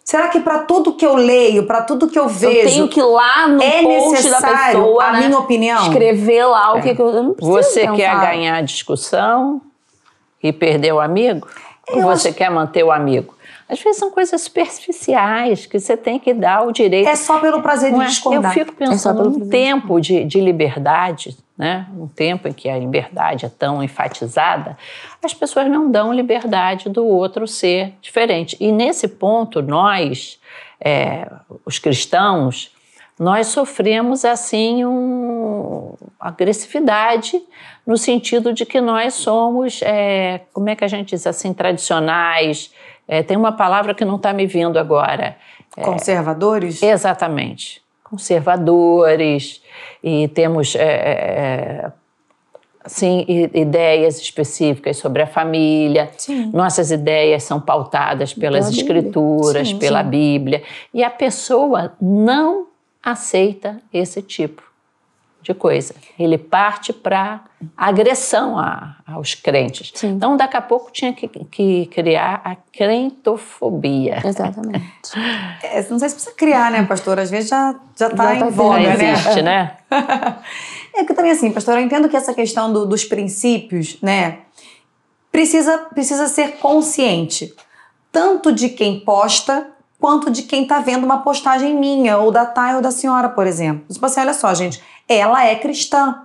[0.03, 2.99] Será que para tudo que eu leio, para tudo que eu Eu vejo, tenho que
[2.99, 5.81] ir lá no é post da necessário pessoa, a né, minha opinião?
[5.83, 8.25] escrever lá o que, que eu, eu não preciso Você quer pensar.
[8.25, 9.61] ganhar a discussão
[10.41, 11.47] e perder o amigo?
[11.91, 13.32] Ou Eu você quer manter o amigo?
[13.67, 17.07] Às vezes são coisas superficiais que você tem que dar o direito.
[17.07, 18.05] É só pelo prazer de é?
[18.05, 18.51] discordar.
[18.57, 21.87] Eu fico É pensando pelo num tempo de, de liberdade, né?
[21.97, 24.77] um tempo em que a liberdade é tão enfatizada,
[25.23, 28.57] as pessoas não dão liberdade do outro ser diferente.
[28.59, 30.39] E nesse ponto, nós,
[30.79, 31.29] é,
[31.65, 32.71] os cristãos,
[33.19, 37.41] nós sofremos assim um, agressividade
[37.85, 42.71] no sentido de que nós somos, é, como é que a gente diz assim, tradicionais.
[43.07, 45.37] É, tem uma palavra que não está me vindo agora.
[45.71, 46.81] Conservadores?
[46.81, 47.81] Exatamente.
[48.03, 49.61] Conservadores
[50.03, 51.91] e temos é, é,
[52.83, 56.11] assim, ideias específicas sobre a família.
[56.17, 56.51] Sim.
[56.53, 60.09] Nossas ideias são pautadas pelas Pela escrituras, Sim, pela sim.
[60.09, 60.63] Bíblia.
[60.93, 62.67] E a pessoa não
[63.01, 64.72] aceita esse tipo
[65.43, 65.93] de coisa.
[66.17, 67.41] Ele parte para
[67.77, 69.91] agressão a- aos crentes.
[69.93, 70.11] Sim.
[70.13, 74.21] Então, daqui a pouco tinha que, que criar a crentofobia.
[74.25, 74.83] Exatamente.
[75.63, 77.17] É, não sei se precisa criar, né, pastor?
[77.19, 79.11] Às vezes já, já tá Já tá em voga, Já tendo, né?
[79.13, 79.77] existe, né?
[80.95, 84.39] É que também assim, pastor, eu entendo que essa questão do- dos princípios, né,
[85.31, 87.51] precisa, precisa ser consciente,
[88.11, 89.67] tanto de quem posta,
[89.99, 93.47] quanto de quem tá vendo uma postagem minha, ou da Thay ou da senhora, por
[93.47, 93.85] exemplo.
[93.91, 96.23] Tipo assim, olha só, gente, ela é cristã.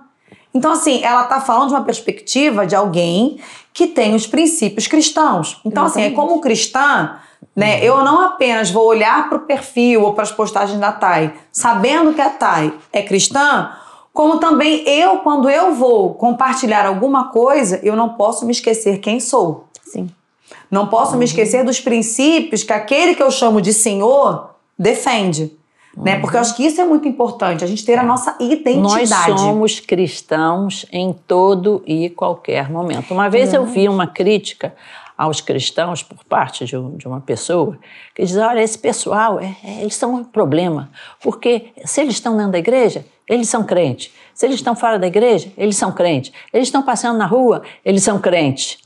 [0.53, 3.39] Então, assim, ela tá falando de uma perspectiva de alguém
[3.73, 5.59] que tem os princípios cristãos.
[5.63, 6.29] Então, assim, é Exatamente.
[6.29, 7.17] como cristã,
[7.55, 7.83] né?
[7.83, 12.13] Eu não apenas vou olhar para o perfil ou para as postagens da Thay, sabendo
[12.13, 13.71] que a Thay é cristã,
[14.13, 19.19] como também eu, quando eu vou compartilhar alguma coisa, eu não posso me esquecer quem
[19.19, 19.65] sou.
[19.83, 20.09] Sim.
[20.69, 25.57] Não posso me esquecer dos princípios que aquele que eu chamo de Senhor defende.
[25.99, 26.19] Né?
[26.19, 29.39] Porque eu acho que isso é muito importante, a gente ter a nossa Nós identidade.
[29.39, 33.13] somos cristãos em todo e qualquer momento.
[33.13, 34.73] Uma vez eu vi uma crítica
[35.17, 37.77] aos cristãos por parte de, de uma pessoa
[38.15, 40.89] que diz: olha, esse pessoal, é- é- eles são um problema,
[41.21, 44.13] porque se eles estão dentro da igreja, eles são crentes.
[44.33, 46.31] Se eles estão fora da igreja, eles são crentes.
[46.53, 48.77] Eles estão passeando na rua, eles são crentes.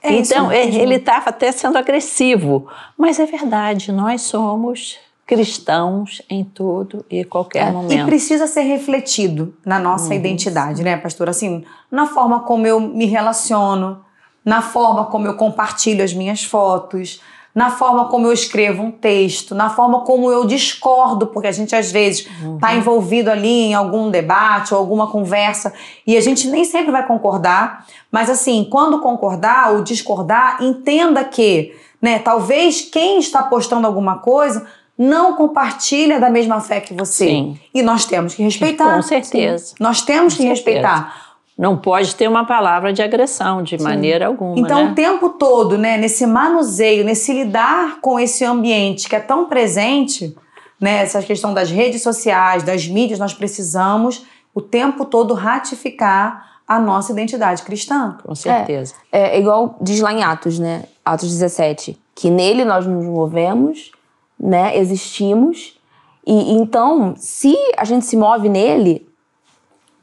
[0.00, 2.68] É então, é- ele estava até sendo agressivo.
[2.96, 4.96] Mas é verdade, nós somos
[5.28, 8.06] cristãos em todo e qualquer E momento.
[8.06, 11.28] precisa ser refletido na nossa identidade, né, pastor?
[11.28, 14.00] Assim, na forma como eu me relaciono,
[14.42, 17.20] na forma como eu compartilho as minhas fotos,
[17.54, 21.76] na forma como eu escrevo um texto, na forma como eu discordo, porque a gente
[21.76, 25.74] às vezes está envolvido ali em algum debate ou alguma conversa
[26.06, 31.74] e a gente nem sempre vai concordar, mas assim, quando concordar ou discordar, entenda que,
[32.00, 34.66] né, talvez quem está postando alguma coisa
[34.98, 37.26] não compartilha da mesma fé que você.
[37.26, 37.60] Sim.
[37.72, 38.96] E nós temos que respeitar.
[38.96, 39.74] Com certeza.
[39.78, 41.28] Nós temos que Com respeitar.
[41.56, 44.58] Não pode ter uma palavra de agressão de maneira alguma.
[44.58, 44.90] Então, né?
[44.90, 50.36] o tempo todo, né, nesse manuseio, nesse lidar com esse ambiente que é tão presente,
[50.80, 56.78] né, essa questão das redes sociais, das mídias, nós precisamos o tempo todo ratificar a
[56.78, 58.16] nossa identidade cristã.
[58.22, 58.94] Com certeza.
[59.10, 60.84] É igual diz lá em Atos, né?
[61.04, 61.98] Atos 17.
[62.14, 63.90] Que nele nós nos movemos,
[64.38, 64.76] né?
[64.76, 65.78] Existimos.
[66.26, 69.08] E então, se a gente se move nele,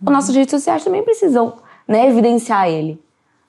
[0.05, 1.53] as nossas redes sociais também precisam
[1.87, 2.99] né, evidenciar ele.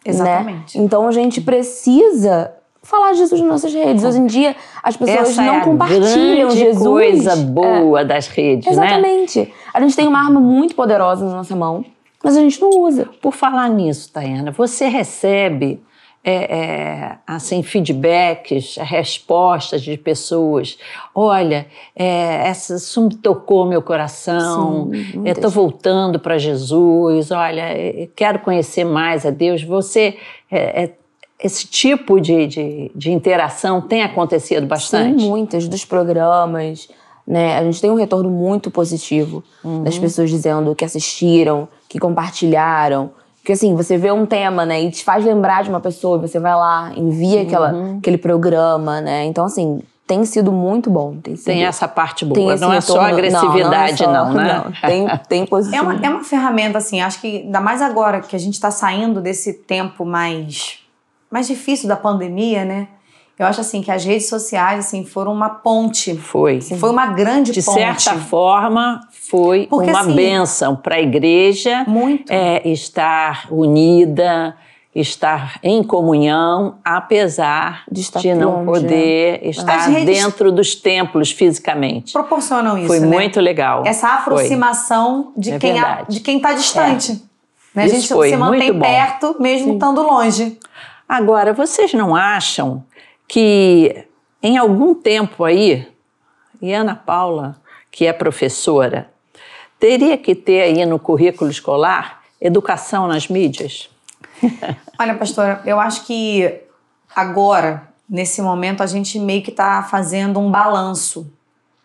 [0.05, 0.79] Exatamente.
[0.79, 0.85] né?
[0.85, 4.05] Então a gente precisa falar de Jesus nas nossas redes.
[4.05, 6.79] Hoje em dia, as pessoas Essa não é a compartilham Jesus.
[6.79, 7.37] coisa É.
[7.37, 8.87] boa das redes, né?
[8.87, 9.53] Exatamente.
[9.75, 11.85] A gente tem uma arma muito poderosa na nossa mão,
[12.22, 13.09] mas a gente não usa.
[13.20, 15.83] Por falar nisso, Tayana, você recebe
[16.28, 20.76] é, é, assim feedbacks, respostas de pessoas.
[21.14, 24.90] Olha, é, essa, isso me tocou meu coração.
[25.24, 27.30] Estou voltando para Jesus.
[27.30, 29.62] Olha, eu quero conhecer mais a Deus.
[29.62, 30.18] Você
[30.50, 30.92] é, é,
[31.38, 35.20] esse tipo de, de, de interação tem acontecido bastante?
[35.20, 36.88] Sim, muitas dos programas,
[37.24, 37.56] né?
[37.56, 39.44] A gente tem um retorno muito positivo
[39.84, 43.12] das pessoas dizendo que assistiram, que compartilharam.
[43.46, 46.40] Porque assim, você vê um tema, né, e te faz lembrar de uma pessoa, você
[46.40, 49.24] vai lá, envia aquela, aquele programa, né?
[49.24, 51.16] Então, assim, tem sido muito bom.
[51.18, 54.44] Tem, sido, Tem essa parte boa, não é só retorno- agressividade, não, não, não, é
[54.44, 54.62] né?
[54.80, 55.85] só- Tem, tem É positivo.
[55.85, 59.20] uma, é uma ferramenta, assim, acho que ainda mais agora que a gente está saindo
[59.20, 60.80] desse tempo mais
[61.30, 62.88] mais difícil da pandemia, né?
[63.38, 66.16] Eu acho assim que as redes sociais assim foram uma ponte.
[66.16, 66.61] Foi.
[66.61, 67.79] Foi uma grande De ponte.
[67.79, 72.31] certa forma, foi Porque, uma assim, bênção para a igreja Muito.
[72.33, 74.57] é, estar unida,
[74.94, 81.31] estar em comunhão, apesar De estar não longe, poder estar As redes- dentro dos templos
[81.31, 82.14] fisicamente.
[82.14, 83.07] Proporcionam isso, Foi né?
[83.07, 83.83] muito legal.
[83.85, 84.16] Essa Foi.
[84.18, 87.22] aproximação de É quem a, de quem está distante.
[87.75, 87.85] Né?
[87.85, 90.59] A gente se mantém perto mesmo estando longe.
[91.07, 92.83] Agora, vocês não acham
[93.28, 94.06] que
[94.42, 95.88] em algum tempo aí,
[96.60, 97.60] e Ana Paula,
[97.90, 99.10] que é professora,
[99.78, 103.90] teria que ter aí no currículo escolar educação nas mídias?
[104.98, 106.60] Olha, pastora, eu acho que
[107.14, 111.30] agora, nesse momento, a gente meio que está fazendo um balanço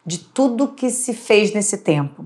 [0.06, 2.26] de tudo que se fez nesse tempo.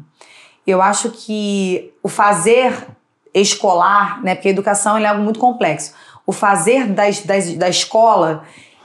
[0.65, 2.87] Eu acho que o fazer
[3.33, 5.93] escolar, né, porque a educação é algo muito complexo,
[6.25, 8.43] o fazer das, das, da escola,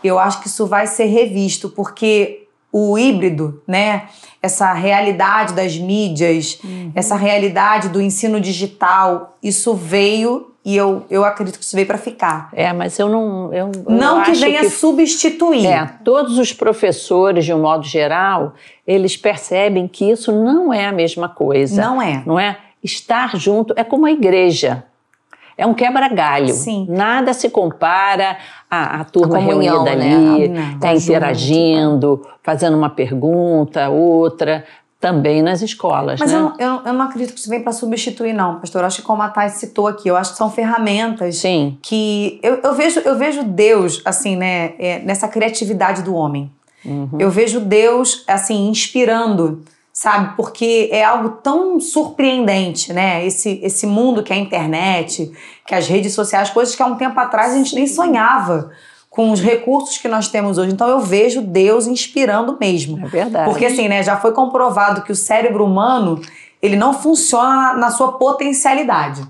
[0.08, 4.08] eu acho que isso vai ser revisto, porque o híbrido, né,
[4.40, 6.60] essa realidade das mídias,
[6.94, 11.96] essa realidade do ensino digital, isso veio e eu, eu acredito que isso veio para
[11.96, 12.50] ficar.
[12.52, 13.52] É, mas eu não.
[13.52, 15.66] Eu, eu Não que venha substituir.
[15.66, 18.54] É, todos os professores, de um modo geral,
[18.86, 21.82] eles percebem que isso não é a mesma coisa.
[21.82, 22.22] Não é.
[22.26, 22.58] Não é?
[22.84, 24.84] Estar junto é como a igreja.
[25.56, 26.52] É um quebra-galho.
[26.54, 26.86] Sim.
[26.88, 28.36] Nada se compara
[28.70, 30.14] à, à turma A comunhão, reunida né?
[30.16, 34.64] ali, tá Tá junto, interagindo, fazendo uma pergunta, outra,
[34.98, 36.38] também nas escolas, Mas né?
[36.38, 38.82] eu, não, eu, eu não acredito que isso vem para substituir, não, pastor.
[38.82, 41.78] Eu acho que como a Thais citou aqui, eu acho que são ferramentas Sim.
[41.80, 46.50] que eu, eu vejo eu vejo Deus assim né é, nessa criatividade do homem
[46.82, 47.10] Uhum.
[47.18, 49.62] eu vejo Deus assim inspirando
[50.00, 50.34] sabe?
[50.34, 53.26] Porque é algo tão surpreendente né?
[53.26, 55.30] Esse esse mundo que é a internet
[55.66, 58.70] que as redes sociais coisas que há um tempo atrás a gente nem sonhava
[59.10, 60.72] com os recursos que nós temos hoje.
[60.72, 62.98] Então eu vejo Deus inspirando mesmo.
[63.04, 63.44] É verdade.
[63.50, 66.18] porque assim, né, já foi comprovado que o cérebro humano,
[66.62, 69.22] ele não funciona na, na sua potencialidade.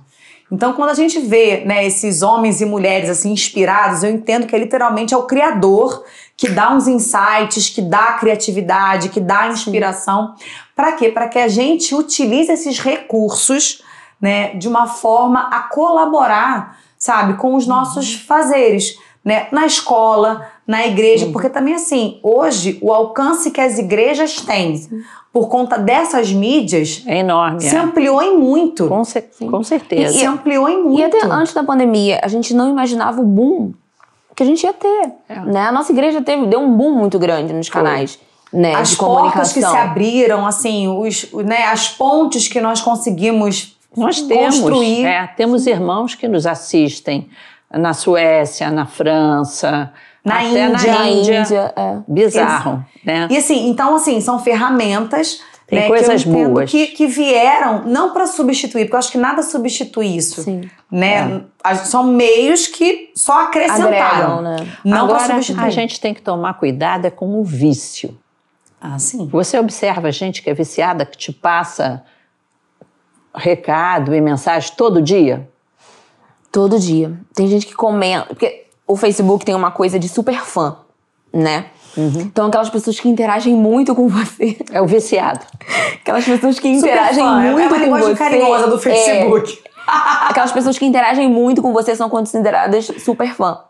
[0.51, 4.59] Então, quando a gente vê, né, esses homens e mulheres assim inspirados, eu entendo que
[4.59, 6.05] literalmente é o criador
[6.37, 10.35] que dá uns insights, que dá criatividade, que dá inspiração.
[10.75, 11.11] Para quê?
[11.11, 13.83] Para que a gente utilize esses recursos,
[14.21, 20.87] né, de uma forma a colaborar, sabe, com os nossos fazeres, né, na escola, na
[20.87, 24.81] igreja, porque também assim, hoje o alcance que as igrejas têm
[25.33, 27.61] por conta dessas mídias É enorme.
[27.61, 27.79] se é.
[27.81, 28.87] ampliou em muito.
[28.87, 30.17] Com, cer- com certeza.
[30.17, 31.01] se ampliou em muito.
[31.01, 33.73] E até antes da pandemia, a gente não imaginava o boom
[34.37, 35.13] que a gente ia ter.
[35.29, 35.41] É.
[35.41, 35.61] Né?
[35.67, 38.17] A nossa igreja teve, deu um boom muito grande nos canais
[38.53, 44.21] né, as portas que se abriram, assim, os, né, as pontes que nós conseguimos Nós
[44.23, 45.05] temos, construir.
[45.05, 47.29] é, temos irmãos que nos assistem
[47.73, 49.93] na Suécia, na França,
[50.25, 50.93] Na até Índia.
[50.93, 51.75] na Índia.
[51.77, 51.99] É.
[52.07, 53.27] Bizarro, né?
[53.31, 56.71] E assim, então assim, são ferramentas Tem né, coisas que boas.
[56.71, 60.43] Que, que vieram não para substituir, porque eu acho que nada substitui isso.
[60.43, 60.63] Sim.
[60.91, 61.43] Né?
[61.65, 64.39] As- São meios que só acrescentaram.
[64.39, 64.57] Agregam, né?
[64.85, 65.65] Não para Agora, substituir.
[65.65, 68.19] a gente tem que tomar cuidado é com o vício.
[68.81, 69.27] Ah, sim.
[69.29, 72.03] Você observa gente que é viciada, que te passa
[73.35, 75.49] recado e mensagem todo dia?
[76.51, 77.13] Todo dia.
[77.35, 78.27] Tem gente que comenta.
[78.27, 80.77] Porque o Facebook tem uma coisa de super fã,
[81.33, 81.67] né?
[81.97, 82.21] Uhum.
[82.21, 84.57] Então, aquelas pessoas que interagem muito com você.
[84.73, 85.41] É o viciado.
[86.01, 88.15] Aquelas pessoas que interagem fã, é muito uma com você.
[88.17, 89.63] carinhosa do é, Facebook.
[89.87, 93.61] aquelas pessoas que interagem muito com você são consideradas super fã.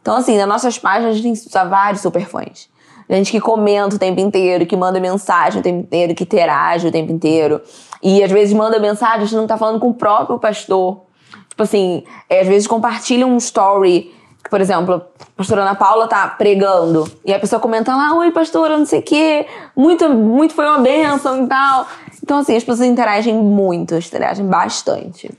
[0.00, 2.68] Então, assim, nas nossas páginas a gente tem vários super fãs.
[3.10, 6.92] Gente que comenta o tempo inteiro, que manda mensagem o tempo inteiro, que interage o
[6.92, 7.60] tempo inteiro.
[8.02, 11.02] E às vezes manda mensagem, a gente não tá falando com o próprio pastor.
[11.48, 14.14] Tipo assim, é, às vezes compartilha um story.
[14.50, 17.10] Por exemplo, a pastora Ana Paula tá pregando.
[17.24, 19.46] E a pessoa comenta lá, oi, pastora, não sei o quê.
[19.76, 21.86] Muito, muito foi uma bênção e tal.
[22.22, 25.30] Então, assim, as pessoas interagem muito, interagem bastante.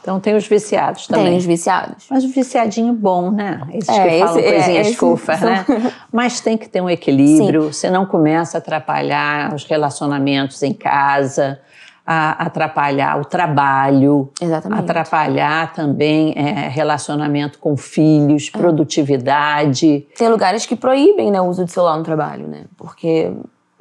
[0.00, 1.24] Então tem os viciados também.
[1.28, 2.04] Tem os viciados.
[2.10, 3.62] Mas o viciadinho bom, né?
[3.72, 5.64] Esses É, que falam esse- é, coisinhas esse- fofas, são- né?
[6.12, 11.58] Mas tem que ter um equilíbrio, senão começa a atrapalhar os relacionamentos em casa,
[12.06, 14.80] a atrapalhar o trabalho, Exatamente.
[14.80, 18.58] atrapalhar também é, relacionamento com filhos, É.
[18.58, 20.06] produtividade.
[20.16, 22.64] Tem lugares que proíbem né, o uso de celular no trabalho, né?
[22.76, 23.32] Porque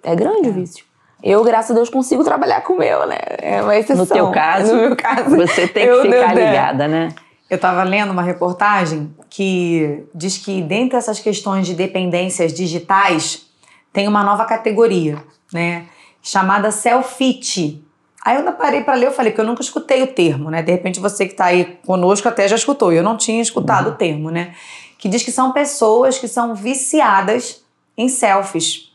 [0.01, 0.86] é grande o vício.
[1.21, 3.17] Eu, graças a Deus, consigo trabalhar com o meu, né?
[3.39, 4.03] É uma exceção.
[4.03, 6.45] No teu caso, no meu caso você tem que ficar né?
[6.45, 7.09] ligada, né?
[7.49, 13.45] Eu estava lendo uma reportagem que diz que dentre essas questões de dependências digitais
[13.91, 15.86] tem uma nova categoria, né?
[16.21, 17.84] Chamada selfie.
[18.26, 20.61] Aí eu ainda parei para ler, eu falei que eu nunca escutei o termo, né?
[20.61, 23.95] De repente você que está aí conosco até já escutou, eu não tinha escutado o
[23.95, 24.53] termo, né?
[25.03, 27.61] que diz que são pessoas que são viciadas
[27.97, 28.93] em selfies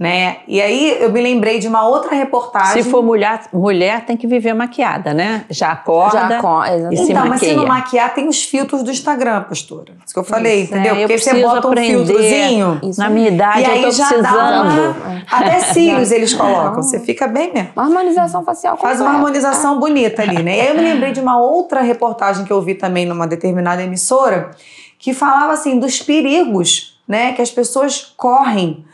[0.00, 0.38] né?
[0.48, 2.82] E aí eu me lembrei de uma outra reportagem.
[2.82, 5.44] Se for mulher, mulher tem que viver maquiada, né?
[5.50, 7.28] Já acorda Já acorda, e se então, maquia.
[7.28, 9.92] mas se não maquiar, tem os filtros do Instagram, pastora.
[10.02, 10.94] Isso que eu falei, isso, entendeu?
[10.94, 12.80] É, Porque você bota um filtrozinho.
[12.82, 12.98] Isso.
[12.98, 14.32] Na minha idade, e aí eu tô já precisando.
[14.32, 16.82] Dá uma, até cílios eles colocam.
[16.82, 17.68] Você fica bem mesmo.
[17.76, 20.56] Uma harmonização facial Faz uma harmonização bonita ali, né?
[20.56, 23.82] E aí eu me lembrei de uma outra reportagem que eu vi também numa determinada
[23.82, 24.52] emissora
[24.98, 28.84] que falava assim dos perigos, né, que as pessoas correm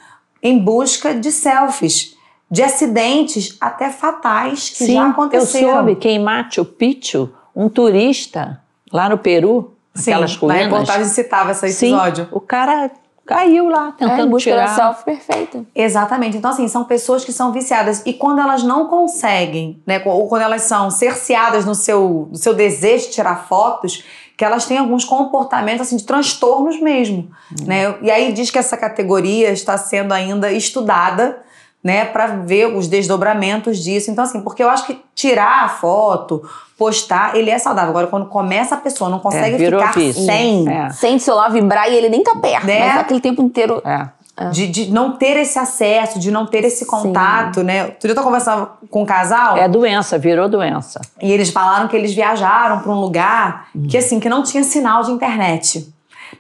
[0.42, 2.16] em busca de selfies,
[2.50, 5.68] de acidentes até fatais que Sim, já aconteceram.
[5.68, 8.62] Eu soube que em Machu Picchu, um turista
[8.92, 10.62] lá no Peru, Sim, aquelas colinas.
[10.62, 12.24] Na reportagem citava esse episódio.
[12.24, 12.90] Sim, o cara
[13.26, 14.66] caiu lá tentando é, busca tirar.
[14.66, 15.66] Da selfie perfeita.
[15.74, 16.36] Exatamente.
[16.36, 18.02] Então, assim, são pessoas que são viciadas.
[18.06, 20.00] E quando elas não conseguem, né?
[20.06, 24.04] Ou quando elas são cerceadas no seu, no seu desejo de tirar fotos,
[24.36, 27.66] que elas têm alguns comportamentos assim de transtornos mesmo, uhum.
[27.66, 27.94] né?
[28.02, 31.38] E aí diz que essa categoria está sendo ainda estudada,
[31.82, 34.10] né, para ver os desdobramentos disso.
[34.10, 36.42] Então assim, porque eu acho que tirar a foto,
[36.76, 37.90] postar, ele é saudável.
[37.90, 40.24] Agora quando começa a pessoa não consegue é, ficar vício.
[40.24, 40.90] sem, é.
[40.90, 42.88] sem o celular vibrar e ele nem tá perto, né?
[42.88, 44.08] mas aquele tempo inteiro é.
[44.38, 44.50] É.
[44.50, 47.66] De, de, não ter esse acesso, de não ter esse contato, Sim.
[47.66, 47.84] né?
[47.84, 49.56] Outro dia eu tô conversando com um casal.
[49.56, 51.00] É doença, virou doença.
[51.22, 53.86] E eles falaram que eles viajaram para um lugar hum.
[53.88, 55.92] que, assim, que não tinha sinal de internet.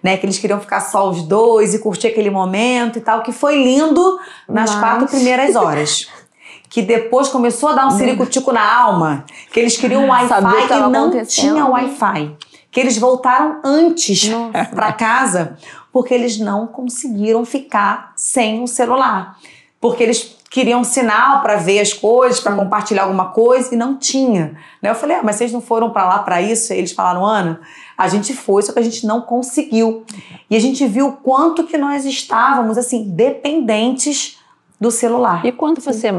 [0.02, 3.30] Né, que eles queriam ficar só os dois e curtir aquele momento e tal, que
[3.30, 4.18] foi lindo
[4.48, 4.80] nas Mas...
[4.80, 6.08] quatro primeiras horas.
[6.68, 10.38] que depois começou a dar um ciricutico na alma, que eles queriam um Wi-Fi
[10.70, 12.36] e não tinha Wi-Fi.
[12.70, 14.28] Que eles voltaram antes
[14.74, 15.56] para casa
[15.96, 19.38] porque eles não conseguiram ficar sem o celular.
[19.80, 24.58] Porque eles queriam sinal para ver as coisas, para compartilhar alguma coisa e não tinha.
[24.82, 24.90] Né?
[24.90, 26.74] Eu falei, ah, mas vocês não foram para lá para isso?
[26.74, 27.62] E eles falaram, Ana,
[27.96, 30.04] a gente foi, só que a gente não conseguiu.
[30.50, 34.38] E a gente viu o quanto que nós estávamos assim dependentes
[34.78, 35.46] do celular.
[35.46, 36.10] E quando você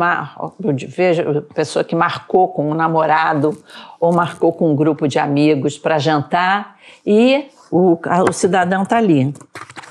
[0.87, 3.55] veja pessoa que marcou com um namorado
[3.99, 7.97] ou marcou com um grupo de amigos para jantar e o,
[8.29, 9.33] o cidadão está ali.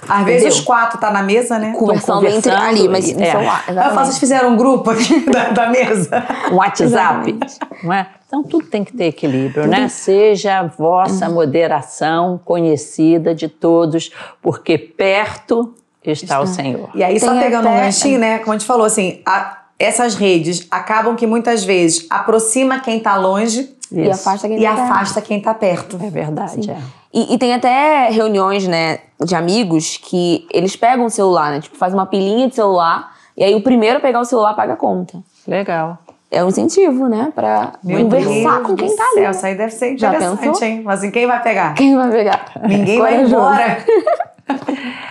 [0.09, 1.73] Às vezes os quatro tá na mesa, né?
[1.77, 3.31] Conversando, conversando entre ali, mas é.
[3.33, 3.65] celular.
[3.69, 6.25] Eu vocês fizeram um grupo aqui da, da mesa.
[6.51, 7.39] Um WhatsApp.
[7.83, 8.07] Não é?
[8.27, 9.71] Então tudo tem que ter equilíbrio, tudo.
[9.71, 9.89] né?
[9.89, 15.75] Seja a vossa moderação conhecida de todos, porque perto
[16.05, 16.91] está, o Senhor.
[16.95, 17.77] E aí, tem só pegando até...
[17.77, 18.39] um ganchinho, né?
[18.39, 23.17] Como a gente falou, assim, a, essas redes acabam que muitas vezes aproxima quem está
[23.17, 24.01] longe Isso.
[24.59, 25.99] e afasta quem está tá perto.
[26.03, 26.79] É verdade, é.
[27.17, 31.63] E, e, tem até reuniões, né, de amigos que eles pegam o celular, né?
[31.63, 34.75] Tipo, faz uma pilinha de celular e aí o primeiro a pegar o celular paga
[34.75, 35.19] a conta.
[35.49, 35.97] Legal.
[36.31, 37.33] É um incentivo, né?
[37.35, 39.23] Pra Meu conversar Deus com quem tá ali.
[39.23, 40.83] Céu, isso aí deve ser interessante, hein?
[40.85, 41.73] Mas assim, quem vai pegar?
[41.73, 42.53] Quem vai pegar?
[42.69, 43.79] Ninguém vai embora.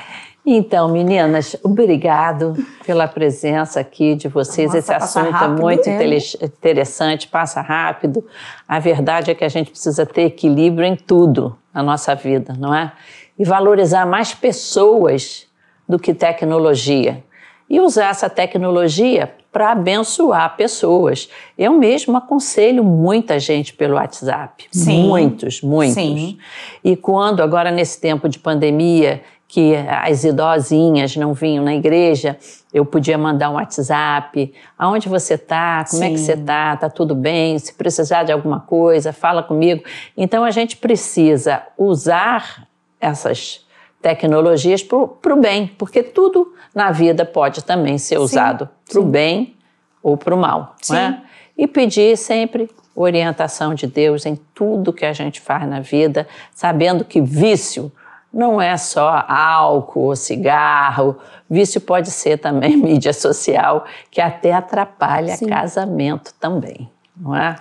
[0.47, 2.53] Então, meninas, obrigado
[2.85, 4.67] pela presença aqui de vocês.
[4.67, 8.23] Nossa, Esse assunto é é muito interessante, passa rápido.
[8.67, 12.73] A verdade é que a gente precisa ter equilíbrio em tudo na nossa vida, não
[12.73, 12.93] é?
[13.37, 15.45] E valorizar mais pessoas
[15.87, 17.21] do que tecnologia.
[17.69, 21.29] E usar essa tecnologia para abençoar pessoas.
[21.57, 24.65] Eu mesmo aconselho muita gente pelo WhatsApp.
[24.71, 25.07] Sim.
[25.07, 25.95] Muitos, muitos.
[25.95, 26.37] Sim.
[26.83, 32.37] E quando, agora nesse tempo de pandemia, que as idosinhas não vinham na igreja,
[32.73, 34.53] eu podia mandar um WhatsApp.
[34.77, 35.85] Aonde você está?
[35.89, 36.07] Como Sim.
[36.07, 36.73] é que você está?
[36.73, 37.57] Está tudo bem?
[37.59, 39.83] Se precisar de alguma coisa, fala comigo.
[40.17, 42.67] Então a gente precisa usar
[42.99, 43.65] essas
[44.01, 49.55] tecnologias para o bem, porque tudo na vida pode também ser usado para o bem
[50.03, 50.75] ou para o mal.
[50.89, 51.21] Não é?
[51.57, 57.03] E pedir sempre orientação de Deus em tudo que a gente faz na vida, sabendo
[57.03, 57.91] que vício
[58.35, 61.17] não é só álcool ou cigarro.
[61.49, 65.47] Vício pode ser também mídia social, que até atrapalha Sim.
[65.47, 67.55] casamento também, não é?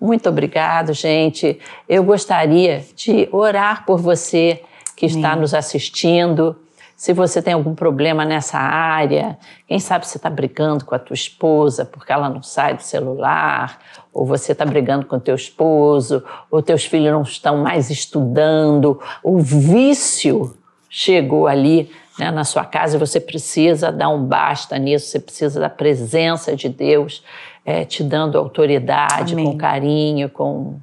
[0.00, 1.60] Muito obrigado, gente.
[1.86, 4.62] Eu gostaria de orar por você
[4.96, 6.56] que está nos assistindo.
[7.00, 11.14] Se você tem algum problema nessa área, quem sabe você está brigando com a tua
[11.14, 13.78] esposa porque ela não sai do celular,
[14.12, 19.38] ou você está brigando com teu esposo, ou teus filhos não estão mais estudando, o
[19.38, 20.54] vício
[20.90, 25.58] chegou ali né, na sua casa e você precisa dar um basta nisso, você precisa
[25.58, 27.24] da presença de Deus
[27.64, 29.46] é, te dando autoridade, Amém.
[29.46, 30.78] com carinho, com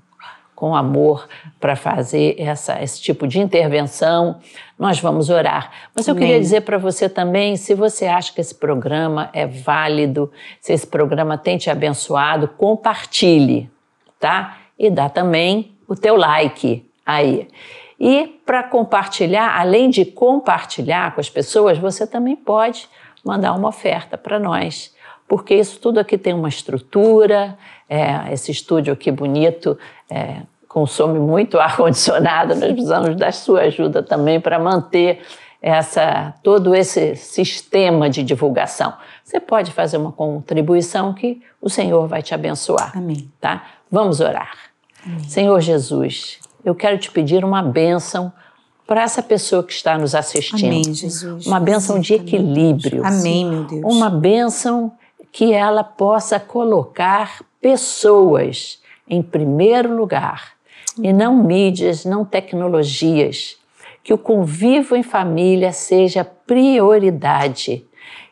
[0.57, 1.27] com amor
[1.59, 4.39] para fazer essa, esse tipo de intervenção,
[4.77, 5.71] nós vamos orar.
[5.95, 6.23] Mas eu Amém.
[6.25, 10.87] queria dizer para você também, se você acha que esse programa é válido, se esse
[10.87, 13.69] programa tem te abençoado, compartilhe,
[14.19, 14.57] tá?
[14.79, 17.47] E dá também o teu like aí.
[17.99, 22.89] E para compartilhar, além de compartilhar com as pessoas, você também pode
[23.23, 24.91] mandar uma oferta para nós,
[25.27, 27.55] porque isso tudo aqui tem uma estrutura.
[27.89, 29.77] É, esse estúdio aqui bonito
[30.09, 32.55] é, consome muito ar condicionado.
[32.55, 35.21] Nós precisamos da sua ajuda também para manter
[35.61, 38.93] essa todo esse sistema de divulgação.
[39.23, 42.95] Você pode fazer uma contribuição que o Senhor vai te abençoar.
[42.95, 43.31] Amém.
[43.41, 43.65] Tá?
[43.91, 44.55] Vamos orar.
[45.05, 45.23] Amém.
[45.23, 48.31] Senhor Jesus, eu quero te pedir uma bênção
[48.85, 50.65] para essa pessoa que está nos assistindo.
[50.65, 51.45] Amém, Jesus.
[51.45, 53.05] Uma bênção de equilíbrio.
[53.05, 53.83] Amém, meu Deus.
[53.83, 54.93] Uma bênção
[55.31, 60.57] que ela possa colocar pessoas em primeiro lugar
[61.01, 63.57] e não mídias, não tecnologias.
[64.03, 67.85] Que o convívio em família seja prioridade.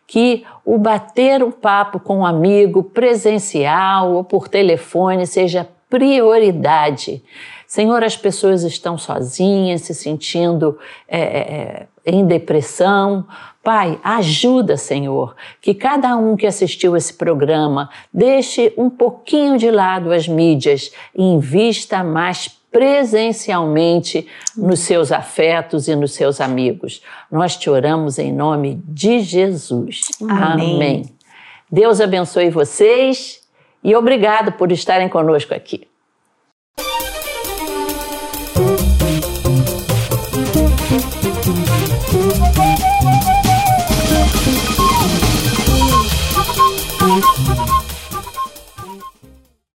[0.07, 7.23] Que o bater um papo com um amigo presencial ou por telefone seja prioridade.
[7.67, 13.25] Senhor, as pessoas estão sozinhas, se sentindo é, em depressão.
[13.65, 20.13] Pai, ajuda, Senhor, que cada um que assistiu esse programa deixe um pouquinho de lado
[20.13, 27.01] as mídias e invista mais presencialmente nos seus afetos e nos seus amigos.
[27.31, 30.01] Nós te oramos em nome de Jesus.
[30.21, 30.75] Amém.
[30.75, 31.05] Amém.
[31.71, 33.41] Deus abençoe vocês
[33.83, 35.87] e obrigado por estarem conosco aqui.